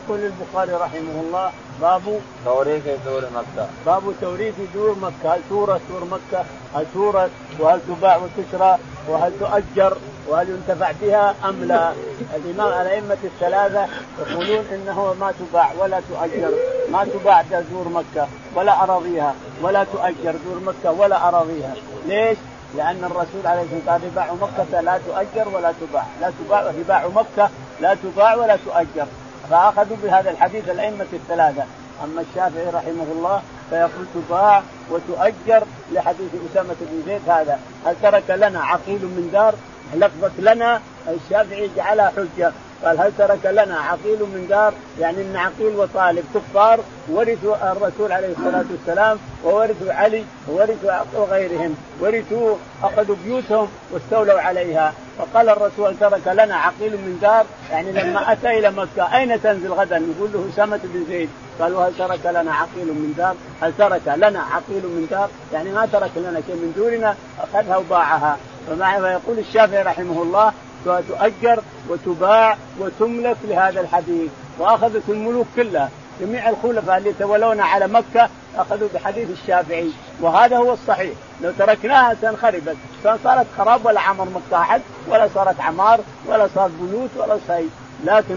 يقول 0.06 0.20
البخاري 0.20 0.74
رحمه 0.74 1.22
الله 1.22 1.52
باب 1.82 2.22
توريث 2.46 2.84
دور 3.06 3.24
مكة. 3.36 3.68
باب 3.86 4.04
توريث 4.22 4.56
دور 4.74 4.96
مكة. 5.02 5.34
هل 5.36 5.42
تورث 5.50 5.82
دور 5.90 6.04
مكة؟ 6.12 6.46
هل 6.76 6.86
تورث؟ 6.94 7.32
وهل 7.60 7.80
تباع 7.88 8.18
وتشرى؟ 8.18 8.78
وهل 9.08 9.32
تؤجر؟ 9.40 9.98
وهل 10.28 10.50
ينتفع 10.50 10.92
بها 11.02 11.36
أم 11.46 11.64
لا؟ 11.64 11.94
الإمام 12.36 12.82
الأئمة 12.82 13.18
الثلاثة 13.24 13.88
يقولون 14.20 14.66
إنه 14.72 15.16
ما 15.20 15.34
تباع 15.40 15.72
ولا 15.80 16.02
تؤجر، 16.10 16.52
ما 16.92 17.06
تباع 17.06 17.42
دور 17.42 17.88
مكة 17.90 18.28
ولا 18.56 18.84
أراضيها 18.84 19.36
ولا 19.62 19.84
تؤجر 19.84 20.36
دور 20.46 20.60
مكة 20.66 20.92
ولا 20.92 21.28
أراضيها، 21.28 21.74
ليش؟ 22.08 22.38
لأن 22.78 23.04
الرسول 23.04 23.46
عليه 23.46 23.62
الصلاة 23.62 23.94
والسلام 23.94 24.00
قال 24.02 24.02
رباع 24.12 24.34
مكة 24.34 24.82
لا 24.82 25.00
تؤجر 25.08 25.50
ولا 25.50 25.74
تباع، 25.82 26.06
لا 26.22 26.32
تباع 26.40 26.62
رباع 26.62 27.08
مكة 27.08 27.50
لا 27.82 27.98
تباع 28.04 28.36
ولا 28.36 28.58
تؤجر، 28.66 29.08
فأخذوا 29.50 29.98
بهذا 30.04 30.30
الحديث 30.30 30.70
الأئمة 30.70 31.06
الثلاثة. 31.14 31.64
أما 32.04 32.22
الشافعي 32.22 32.68
رحمه 32.68 33.06
الله 33.12 33.42
فيقول 33.70 34.06
تباع 34.14 34.64
وتؤجر 34.90 35.64
لحديث 35.92 36.30
أسامة 36.52 36.76
بن 36.82 37.04
زيد 37.06 37.30
هذا. 37.30 37.60
هل 37.86 37.96
ترك 38.02 38.30
لنا 38.30 38.60
عقيل 38.60 39.02
من 39.02 39.30
دار؟ 39.34 39.54
لفظة 39.96 40.54
لنا 40.54 40.82
الشافعي 41.08 41.70
جعلها 41.76 42.12
حجة. 42.18 42.52
قال 42.86 43.00
هل 43.00 43.12
ترك 43.18 43.46
لنا 43.46 43.80
عقيل 43.80 44.20
من 44.20 44.48
دار؟ 44.50 44.74
يعني 45.00 45.22
إن 45.22 45.36
عقيل 45.36 45.76
وطالب 45.76 46.24
كفار 46.36 46.80
ورثوا 47.10 47.72
الرسول 47.72 48.12
عليه 48.12 48.32
الصلاة 48.38 48.66
والسلام 48.72 49.18
وورثوا 49.44 49.94
علي 49.94 50.24
وورثوا 50.48 51.26
غيرهم 51.30 51.76
ورثوا 52.00 52.56
أخذوا 52.84 53.16
بيوتهم 53.26 53.68
واستولوا 53.92 54.42
عليها. 54.42 54.94
فقال 55.18 55.50
الرسول 55.50 55.96
ترك 56.00 56.28
لنا 56.28 56.56
عقيل 56.56 56.92
من 56.92 57.20
دار؟ 57.22 57.46
يعني 57.72 57.92
لما 57.92 58.32
أتى 58.32 58.60
إلى 58.60 58.72
مكة 58.72 59.18
أين 59.18 59.42
تنزل 59.42 59.74
غدا؟ 59.74 59.98
يقول 59.98 60.30
له 60.34 60.50
أسامة 60.54 60.80
بن 60.84 61.06
زيد. 61.10 61.30
قالوا 61.60 61.84
هل 61.84 61.94
ترك 61.98 62.26
لنا 62.26 62.54
عقيل 62.54 62.88
من 62.88 63.14
دار؟ 63.18 63.36
هل 63.62 63.74
ترك 63.78 64.08
لنا 64.08 64.40
عقيل 64.40 64.84
من 64.84 65.08
دار؟ 65.12 65.30
يعني 65.54 65.72
ما 65.72 65.86
ترك 65.86 66.12
لنا 66.16 66.42
شيء 66.48 66.56
من 66.56 66.74
دورنا 66.78 67.16
أخذها 67.44 67.78
وباعها. 67.78 68.38
فيقول 68.68 69.40
الشافعي 69.40 69.84
رحمه 69.84 70.22
الله 70.22 70.54
تؤجر 70.86 71.64
وتباع 71.90 72.58
وتملك 72.80 73.38
لهذا 73.44 73.82
الحديث. 73.82 74.32
وأخذت 74.60 75.04
الملوك 75.10 75.48
كلها. 75.56 75.90
جميع 76.22 76.50
الخلفاء 76.50 76.98
اللي 76.98 77.14
تولون 77.14 77.60
على 77.60 77.88
مكة 77.88 78.30
أخذوا 78.58 78.88
بحديث 78.94 79.30
الشافعي. 79.30 79.92
وهذا 80.22 80.58
هو 80.58 80.74
الصحيح. 80.74 81.14
لو 81.42 81.52
تركناها 81.60 82.14
تنخربت. 82.14 82.78
صارت 83.04 83.48
خراب 83.58 83.86
ولا 83.86 84.02
عمر 84.02 84.28
مكه 84.30 84.82
ولا 85.08 85.30
صارت 85.36 85.60
عمار 85.60 86.00
ولا 86.28 86.48
صارت 86.56 86.72
بيوت 86.82 87.10
ولا 87.18 87.38
شيء. 87.48 87.70
لكن 88.06 88.36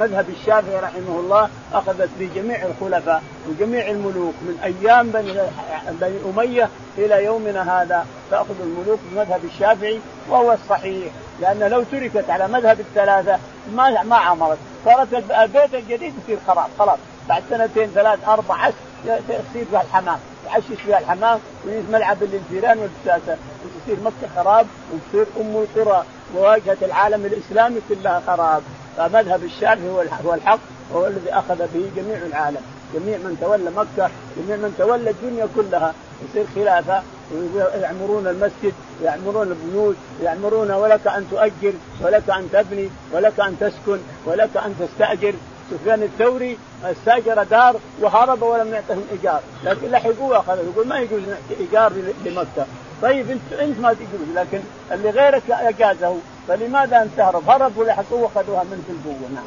مذهب 0.00 0.26
الشافعي 0.40 0.80
رحمه 0.80 1.20
الله 1.20 1.48
أخذت 1.72 2.10
بجميع 2.20 2.58
الخلفاء 2.62 3.22
وجميع 3.48 3.90
الملوك 3.90 4.34
من 4.42 4.58
أيام 4.64 5.10
بني 5.10 6.20
أمية 6.30 6.68
إلى 6.98 7.24
يومنا 7.24 7.82
هذا. 7.82 8.06
تاخذ 8.30 8.54
الملوك 8.60 8.98
بمذهب 9.10 9.40
الشافعي 9.44 10.00
وهو 10.28 10.52
الصحيح. 10.52 11.12
لأن 11.40 11.58
لو 11.58 11.82
تركت 11.82 12.30
على 12.30 12.48
مذهب 12.48 12.80
الثلاثة 12.80 13.38
ما 13.74 14.02
ما 14.02 14.16
عمرت. 14.16 14.58
صارت 14.84 15.14
البيت 15.14 15.74
الجديد 15.74 16.14
يصير 16.22 16.38
خراب 16.46 16.68
خلاص. 16.78 16.98
بعد 17.28 17.42
سنتين 17.50 17.86
ثلاث 17.86 18.28
أربع 18.28 18.54
عشر 18.54 18.74
يصير 19.04 19.64
فيها 19.70 19.82
الحمام. 19.82 20.18
يعشش 20.46 20.82
فيها 20.86 20.98
الحمام 20.98 21.38
ويصير 21.64 21.82
ملعب 21.92 22.16
للجيران 22.20 22.78
والبساسه 22.78 23.36
وتصير 23.64 24.04
مكة 24.04 24.34
خراب 24.36 24.66
وتصير 24.92 25.26
أم 25.40 25.56
القرى 25.56 26.04
وواجهة 26.36 26.76
العالم 26.82 27.26
الإسلامي 27.26 27.80
كلها 27.88 28.22
خراب. 28.26 28.62
فمذهب 28.96 29.44
الشافعي 29.44 29.88
هو 30.24 30.34
الحق 30.34 30.58
وهو 30.90 31.06
الذي 31.06 31.32
أخذ 31.32 31.58
به 31.58 31.90
جميع 31.96 32.16
العالم. 32.16 32.62
جميع 32.94 33.18
من 33.18 33.38
تولى 33.40 33.70
مكة 33.70 34.10
جميع 34.36 34.56
من 34.56 34.74
تولى 34.78 35.10
الدنيا 35.10 35.48
كلها. 35.56 35.94
يصير 36.28 36.46
خلافة. 36.54 37.02
ويعمرون 37.32 38.26
المسجد 38.26 38.74
ويعمرون 39.02 39.48
البيوت 39.48 39.96
ويعمرون 40.20 40.70
ولك 40.70 41.06
أن 41.06 41.26
تؤجر 41.30 41.72
ولك 42.00 42.30
أن 42.30 42.48
تبني 42.52 42.88
ولك 43.12 43.40
أن 43.40 43.56
تسكن 43.60 43.98
ولك 44.26 44.56
أن 44.56 44.74
تستأجر 44.80 45.34
سفيان 45.70 46.02
الثوري 46.02 46.58
استأجر 46.84 47.42
دار 47.42 47.76
وهرب 48.00 48.42
ولم 48.42 48.74
يعطهم 48.74 49.02
إيجار 49.12 49.40
لكن 49.64 49.90
لحقوه 49.90 50.38
اخذ 50.38 50.58
يقول 50.58 50.86
ما 50.86 50.98
يجوز 50.98 51.22
إيجار 51.60 51.92
لمكة 52.24 52.66
طيب 53.02 53.30
انت 53.30 53.52
أنت 53.60 53.78
ما 53.80 53.92
تجوز 53.92 54.36
لكن 54.36 54.60
اللي 54.92 55.10
غيرك 55.10 55.50
أجازه 55.50 56.16
فلماذا 56.48 57.02
أنت 57.02 57.10
تهرب؟ 57.16 57.50
هربوا 57.50 57.84
لحقوه 57.84 58.20
وأخذوها 58.22 58.64
منك 58.64 58.84
القوه 58.88 59.28
نعم. 59.34 59.44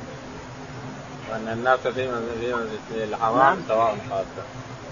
وأن 1.32 1.54
الناس 1.54 1.80
في 1.80 2.04
المسجد 2.06 2.68
الحرام 2.92 3.38
نعم. 3.38 3.58
سواء 3.68 3.98
خاصة. 4.10 4.44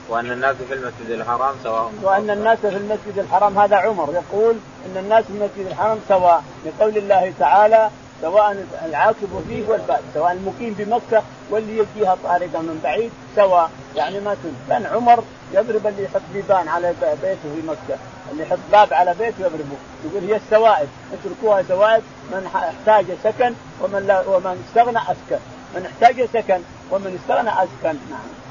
وأن 0.10 0.32
الناس 0.32 0.56
في 0.56 0.74
المسجد 0.74 1.10
الحرام 1.10 1.56
سواء. 1.64 1.92
وأن 2.04 2.30
الناس 2.30 2.60
في 2.60 2.68
المسجد 2.68 3.18
الحرام 3.18 3.60
هذا 3.60 3.76
عمر 3.76 4.14
يقول 4.14 4.56
إن 4.86 4.98
الناس 4.98 5.24
في 5.26 5.30
المسجد 5.30 5.68
الحرام 5.72 5.98
سواء 6.08 6.44
لقول 6.66 6.98
الله 6.98 7.34
تعالى 7.40 7.90
سواء 8.22 8.66
العاقب 8.86 9.44
فيه 9.48 9.68
والباد 9.68 10.02
سواء 10.14 10.32
المقيم 10.32 10.74
بمكة 10.78 11.24
واللي 11.50 11.78
يجيها 11.78 12.18
طارقة 12.24 12.62
من 12.62 12.80
بعيد 12.84 13.12
سواء 13.36 13.70
يعني 13.96 14.20
ما 14.20 14.36
كان 14.70 14.86
عمر 14.86 15.24
يضرب 15.54 15.88
اللي 15.88 16.04
يحط 16.04 16.22
بيبان 16.34 16.68
على 16.68 16.94
بيته 17.22 17.56
في 17.56 17.68
مكة 17.68 18.00
اللي 18.32 18.44
يحط 18.44 18.58
باب 18.72 18.94
على 18.94 19.14
بيته 19.20 19.40
يضربه. 19.40 19.78
يقول 20.06 20.24
هي 20.30 20.36
السوائد 20.36 20.88
اتركوها 21.14 21.64
سوائد 21.64 22.04
من 22.32 22.50
احتاج 22.56 23.06
سكن 23.24 23.54
ومن 23.82 24.08
لا 24.08 24.28
ومن 24.28 24.64
استغنى 24.70 25.00
أسكن. 25.00 25.40
من 25.76 25.86
احتاج 25.86 26.26
سكن 26.34 26.60
ومن 26.92 27.20
استغنى 27.22 27.50
أسكن. 27.50 27.98
نعم. 28.12 28.45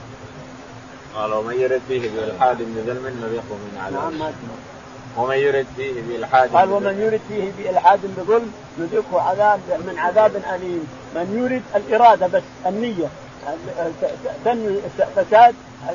قال 1.14 1.32
ومن 1.32 1.60
يرد 1.60 1.80
فيه 1.88 2.10
بالحاد 2.10 2.58
من 2.58 2.84
ظلم 2.86 3.06
نذيقه 3.06 3.54
من 3.54 3.78
عذاب 3.84 4.12
نعم 4.12 4.32
ومن 5.16 5.36
يرد 5.36 5.66
فيه 5.76 5.92
بإلحاد 6.08 6.50
قال 6.50 6.70
ومن 6.70 7.00
يرد 7.00 7.20
فيه 7.28 7.50
بإلحاد 7.58 8.00
بظلم 8.16 8.52
نذيقه 8.78 9.20
عذاب 9.20 9.60
من 9.86 9.98
عذاب 9.98 10.36
أليم. 10.54 10.86
من 11.14 11.42
يريد 11.42 11.62
الإرادة 11.76 12.26
بس 12.26 12.42
النية. 12.66 13.06
تنوي 14.44 14.76
فساد 15.16 15.54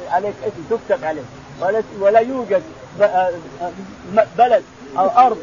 عليك 0.09 0.33
اسم 0.43 0.77
تكتب 0.77 1.05
عليه. 1.05 1.21
ولا 1.61 1.83
ولا 1.99 2.19
يوجد 2.19 2.61
بلد 4.37 4.63
أو 4.97 5.07
أرض 5.07 5.37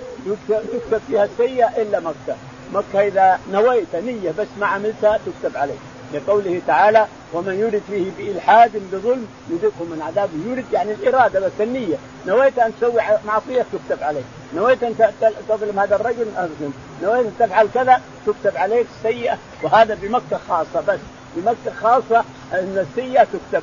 تكتب 0.48 1.00
فيها 1.08 1.24
السيئة 1.24 1.66
إلا 1.82 2.00
مكة، 2.00 2.36
مكة 2.74 3.06
إذا 3.06 3.40
نويت 3.52 3.96
نية 3.96 4.30
بس 4.38 4.46
ما 4.60 4.66
عملتها 4.66 5.18
تكتب 5.26 5.56
عليك، 5.56 5.78
لقوله 6.14 6.60
تعالى 6.66 7.06
ومن 7.32 7.54
يرد 7.54 7.82
فيه 7.90 8.10
بإلحاد 8.18 8.70
بظلم 8.92 9.26
يذقه 9.50 9.84
من 9.84 10.02
عذاب. 10.06 10.30
يرد 10.46 10.64
يعني 10.72 10.92
الإرادة 10.92 11.40
بس 11.40 11.52
النية 11.60 11.96
نويت 12.26 12.58
أن 12.58 12.72
تسوي 12.80 13.00
معصية 13.26 13.66
تكتب 13.72 14.02
عليك. 14.02 14.24
نويت 14.54 14.82
أن 14.82 15.12
تظلم 15.48 15.78
هذا 15.78 15.96
الرجل 15.96 16.26
أظلم. 16.36 16.72
نويت 17.02 17.26
أن 17.26 17.32
تفعل 17.38 17.68
كذا 17.74 18.00
تكتب 18.26 18.56
عليك 18.56 18.86
سيئة. 19.02 19.38
وهذا 19.62 19.98
بمكة 20.02 20.40
خاصة 20.48 20.80
بس. 20.88 21.00
بمكة 21.36 21.76
خاصة 21.82 22.24
أن 22.52 22.86
السيئة 22.90 23.24
تكتب 23.24 23.62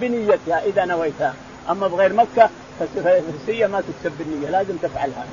بنيتها 0.00 0.64
إذا 0.66 0.84
نويتها. 0.84 1.34
أما 1.70 1.88
بغير 1.88 2.12
مكة 2.12 2.50
فالسيئة 3.04 3.66
ما 3.66 3.80
تكتب 3.80 4.18
بالنية. 4.18 4.50
لازم 4.50 4.76
تفعلها. 4.76 5.24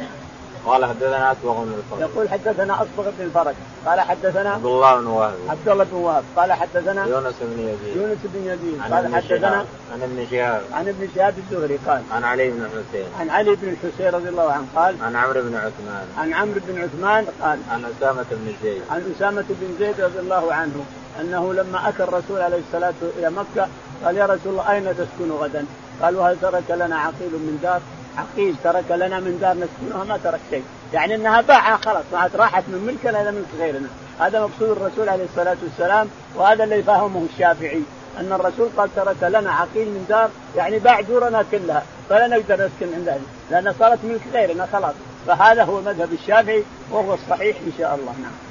قال 0.65 0.85
حدثنا 0.85 1.31
اصبغ 1.31 1.63
بن 1.63 1.73
الفرج. 1.77 1.99
يقول 1.99 2.29
حدثنا 2.29 2.73
اصبغ 2.73 3.11
بن 3.17 3.25
الفرج. 3.25 3.55
قال 3.85 3.99
حدثنا 3.99 4.49
عبد 4.49 4.65
الله 4.65 4.95
بن 4.95 5.07
وهب. 5.07 5.33
عبد 5.49 5.69
الله 5.69 5.83
بن 5.83 5.97
وهب. 5.97 6.23
قال 6.35 6.53
حدثنا 6.53 7.05
يونس 7.05 7.35
بن 7.41 7.59
يزيد. 7.59 7.97
يونس 7.97 8.17
بن 8.23 8.45
يزيد. 8.45 8.81
قال 8.93 9.15
حدثنا 9.15 9.65
عن 9.93 10.01
ابن 10.01 10.27
شهاب. 10.31 10.61
عن 10.73 10.87
ابن 10.87 11.07
شهاب 11.15 11.33
الزهري 11.37 11.79
قال 11.87 12.01
عن 12.11 12.23
علي 12.23 12.49
بن 12.51 12.65
الحسين 12.65 13.07
عن 13.19 13.29
علي 13.29 13.55
بن 13.55 13.67
الحسين 13.69 14.09
رضي 14.13 14.29
الله 14.29 14.51
عنه 14.51 14.65
قال 14.75 14.95
عن 15.01 15.15
عمرو 15.15 15.41
بن 15.41 15.55
عثمان. 15.55 16.05
عن 16.17 16.33
عمرو 16.33 16.59
بن 16.67 16.81
عثمان 16.81 17.25
قال 17.41 17.59
عن 17.69 17.85
أسامة 17.85 18.25
بن 18.31 18.53
زيد. 18.63 18.81
عن 18.89 19.13
أسامة 19.17 19.45
بن 19.49 19.75
زيد 19.79 20.01
رضي 20.01 20.19
الله 20.19 20.53
عنه 20.53 20.85
أنه 21.21 21.53
لما 21.53 21.89
أتى 21.89 22.03
الرسول 22.03 22.41
عليه 22.41 22.57
الصلاة 22.67 22.93
والسلام 23.01 23.13
إلى 23.17 23.29
مكة 23.29 23.67
قال 24.05 24.17
يا 24.17 24.25
رسول 24.25 24.51
الله 24.51 24.71
أين 24.71 24.97
تسكن 24.97 25.31
غدا؟ 25.31 25.65
قال 26.01 26.15
وهل 26.15 26.37
ترك 26.41 26.63
لنا 26.69 26.97
عقيل 26.99 27.31
من 27.31 27.59
دار؟ 27.63 27.81
عقيل 28.17 28.55
ترك 28.63 28.91
لنا 28.91 29.19
من 29.19 29.37
دار 29.41 29.57
نسكنها 29.57 30.03
ما 30.03 30.17
ترك 30.23 30.39
شيء. 30.49 30.63
يعني 30.93 31.15
إنها 31.15 31.41
باعها 31.41 31.77
خلاص 31.77 32.35
راحت 32.35 32.63
من 32.67 32.83
ملكنا 32.87 33.21
إلى 33.21 33.31
ملك 33.31 33.47
غيرنا. 33.59 33.87
هذا 34.19 34.39
مقصود 34.39 34.69
الرسول 34.69 35.09
عليه 35.09 35.23
الصلاة 35.23 35.57
والسلام 35.63 36.07
وهذا 36.35 36.63
اللي 36.63 36.83
فهمه 36.83 37.25
الشافعي 37.33 37.81
أن 38.19 38.33
الرسول 38.33 38.69
قال 38.77 38.95
ترك 38.95 39.23
لنا 39.23 39.51
عقيل 39.51 39.87
من 39.87 40.05
دار 40.09 40.29
يعني 40.55 40.79
باع 40.79 41.01
دورنا 41.01 41.45
كلها 41.51 41.83
فلا 42.09 42.27
نقدر 42.27 42.55
نسكن 42.55 42.93
عندها 42.95 43.17
لأن 43.51 43.73
صارت 43.79 43.99
ملك 44.03 44.21
غيرنا 44.33 44.67
خلاص. 44.73 44.95
فهذا 45.27 45.63
هو 45.63 45.81
مذهب 45.81 46.13
الشافعي 46.13 46.63
وهو 46.91 47.13
الصحيح 47.13 47.57
إن 47.67 47.71
شاء 47.77 47.95
الله 47.95 48.13
نعم. 48.21 48.44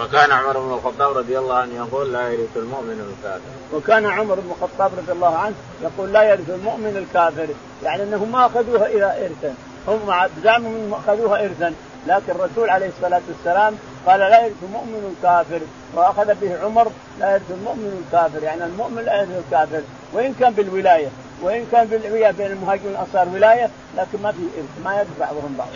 وكان 0.00 0.32
عمر 0.32 0.58
بن 0.58 0.72
الخطاب 0.72 1.16
رضي 1.16 1.38
الله 1.38 1.54
عنه 1.54 1.74
يقول 1.74 2.12
لا 2.12 2.28
يرث 2.28 2.56
المؤمن 2.56 3.14
الكافر. 3.16 3.76
وكان 3.76 4.06
عمر 4.06 4.34
بن 4.34 4.50
الخطاب 4.50 4.90
رضي 4.98 5.12
الله 5.12 5.36
عنه 5.36 5.54
يقول 5.82 6.12
لا 6.12 6.22
يرث 6.22 6.50
المؤمن 6.50 6.96
الكافر، 6.96 7.48
يعني 7.84 8.02
انهم 8.02 8.32
ما 8.32 8.46
أخذوها 8.46 8.86
إلى 8.86 9.26
ارثا، 9.26 9.54
هم 9.88 10.28
زعموا 10.44 10.70
انهم 10.70 10.94
أخذوها 10.94 11.44
ارثا، 11.44 11.74
لكن 12.06 12.32
الرسول 12.32 12.70
عليه 12.70 12.88
الصلاة 12.88 13.20
والسلام 13.28 13.76
قال 14.06 14.20
لا 14.20 14.44
يرث 14.44 14.62
المؤمن 14.62 15.14
الكافر، 15.16 15.60
وأخذ 15.94 16.34
به 16.34 16.64
عمر 16.64 16.90
لا 17.20 17.32
يرث 17.32 17.50
المؤمن 17.50 18.04
الكافر، 18.06 18.42
يعني 18.42 18.64
المؤمن 18.64 19.02
لا 19.02 19.20
يرث 19.20 19.44
الكافر، 19.46 19.82
وإن 20.12 20.34
كان 20.40 20.52
بالولاية، 20.52 21.08
وإن 21.42 21.66
كان 21.72 21.86
بالولايه 21.86 22.30
بين 22.30 22.46
المهاجرين 22.46 22.86
والأنصار 22.86 23.28
ولاية، 23.34 23.70
لكن 23.96 24.22
ما 24.22 24.32
في 24.32 24.42
إرث، 24.58 24.84
ما 24.84 24.98
يرث 24.98 25.18
بعضهم 25.20 25.54
بعض. 25.58 25.68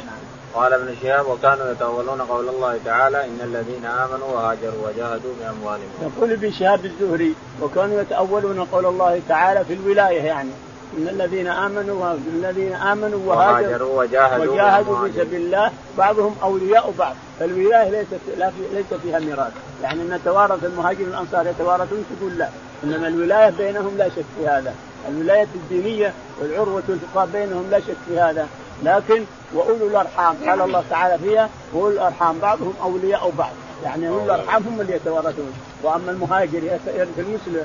قال 0.55 0.73
ابن 0.73 0.95
شهاب 1.03 1.27
وكانوا 1.27 1.71
يتولون 1.73 2.21
قول 2.21 2.49
الله 2.49 2.79
تعالى 2.85 3.25
إن 3.25 3.41
الذين 3.45 3.85
آمنوا 3.85 4.27
وهاجروا 4.27 4.89
وجاهدوا 4.89 5.33
بأموالهم. 5.41 5.89
يقول 6.03 6.33
ابن 6.33 6.53
شهاب 6.53 6.85
الزهري 6.85 7.35
وكانوا 7.63 8.01
يتأولون 8.01 8.65
قول 8.65 8.87
الله 8.87 9.21
تعالى 9.29 9.65
في 9.65 9.75
الولاية 9.75 10.23
يعني 10.23 10.51
إن 10.99 11.09
الذين 11.09 11.47
آمنوا 11.47 12.15
الذين 12.35 12.73
آمنوا 12.73 13.21
وهاجروا 13.27 14.03
وجاهدوا, 14.03 14.53
وجاهدوا 14.53 15.09
في 15.09 15.13
سبيل 15.13 15.41
الله 15.41 15.71
بعضهم 15.99 16.37
أولياء 16.43 16.95
بعض، 16.99 17.15
فالولاية 17.41 17.91
ليست 17.91 18.21
لا 18.39 18.51
في 18.51 18.57
ليس 18.75 19.01
فيها 19.03 19.19
ميراث، 19.19 19.53
يعني 19.83 20.03
إن 20.03 20.21
توارث 20.25 20.65
المهاجر 20.65 21.03
والأنصار 21.03 21.47
يتوارثون 21.47 22.05
تقول 22.19 22.39
لا، 22.39 22.49
إنما 22.85 23.09
الولاية 23.09 23.51
بينهم 23.51 23.97
لا 23.99 24.09
شك 24.09 24.25
في 24.39 24.47
هذا، 24.49 24.75
الولاية 25.09 25.49
الدينية 25.55 26.13
والعروة 26.41 26.83
الفقه 26.89 27.25
بينهم 27.25 27.67
لا 27.71 27.81
شك 27.81 27.97
في 28.09 28.21
هذا، 28.21 28.47
لكن 28.85 29.25
وأولو 29.55 29.87
الأرحام 29.87 30.37
قال 30.47 30.61
الله 30.61 30.85
تعالى 30.91 31.19
فيها 31.19 31.49
وأولو 31.73 31.93
الأرحام 31.95 32.39
بعضهم 32.39 32.75
أولياء 32.83 33.33
بعض 33.39 33.53
يعني 33.85 34.09
أولو 34.09 34.25
الأرحام 34.25 34.63
هم 34.63 34.81
اللي 34.81 34.93
يتوارثون 34.93 35.53
وأما 35.83 36.11
المهاجر 36.11 36.65
يرث 36.65 37.19
المسلم 37.19 37.65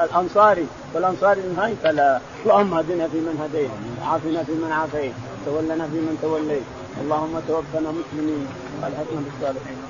الأنصاري. 0.00 0.66
والأنصاري 0.94 1.40
المهاجر 1.40 1.74
فلا. 1.82 2.20
اللهم 2.46 2.74
اهدنا 2.74 3.08
في 3.08 3.16
من 3.16 3.40
هديت 3.42 3.70
وعافنا 4.02 4.42
في 4.42 4.52
من 4.52 4.72
عافيت 4.72 5.12
تولنا 5.46 5.84
في 5.86 5.96
من 5.96 6.18
توليت. 6.22 6.62
اللهم 7.02 7.40
توفنا 7.48 7.90
مسلمين 7.90 8.46
والحقنا 8.82 9.20
بالصالحين. 9.24 9.87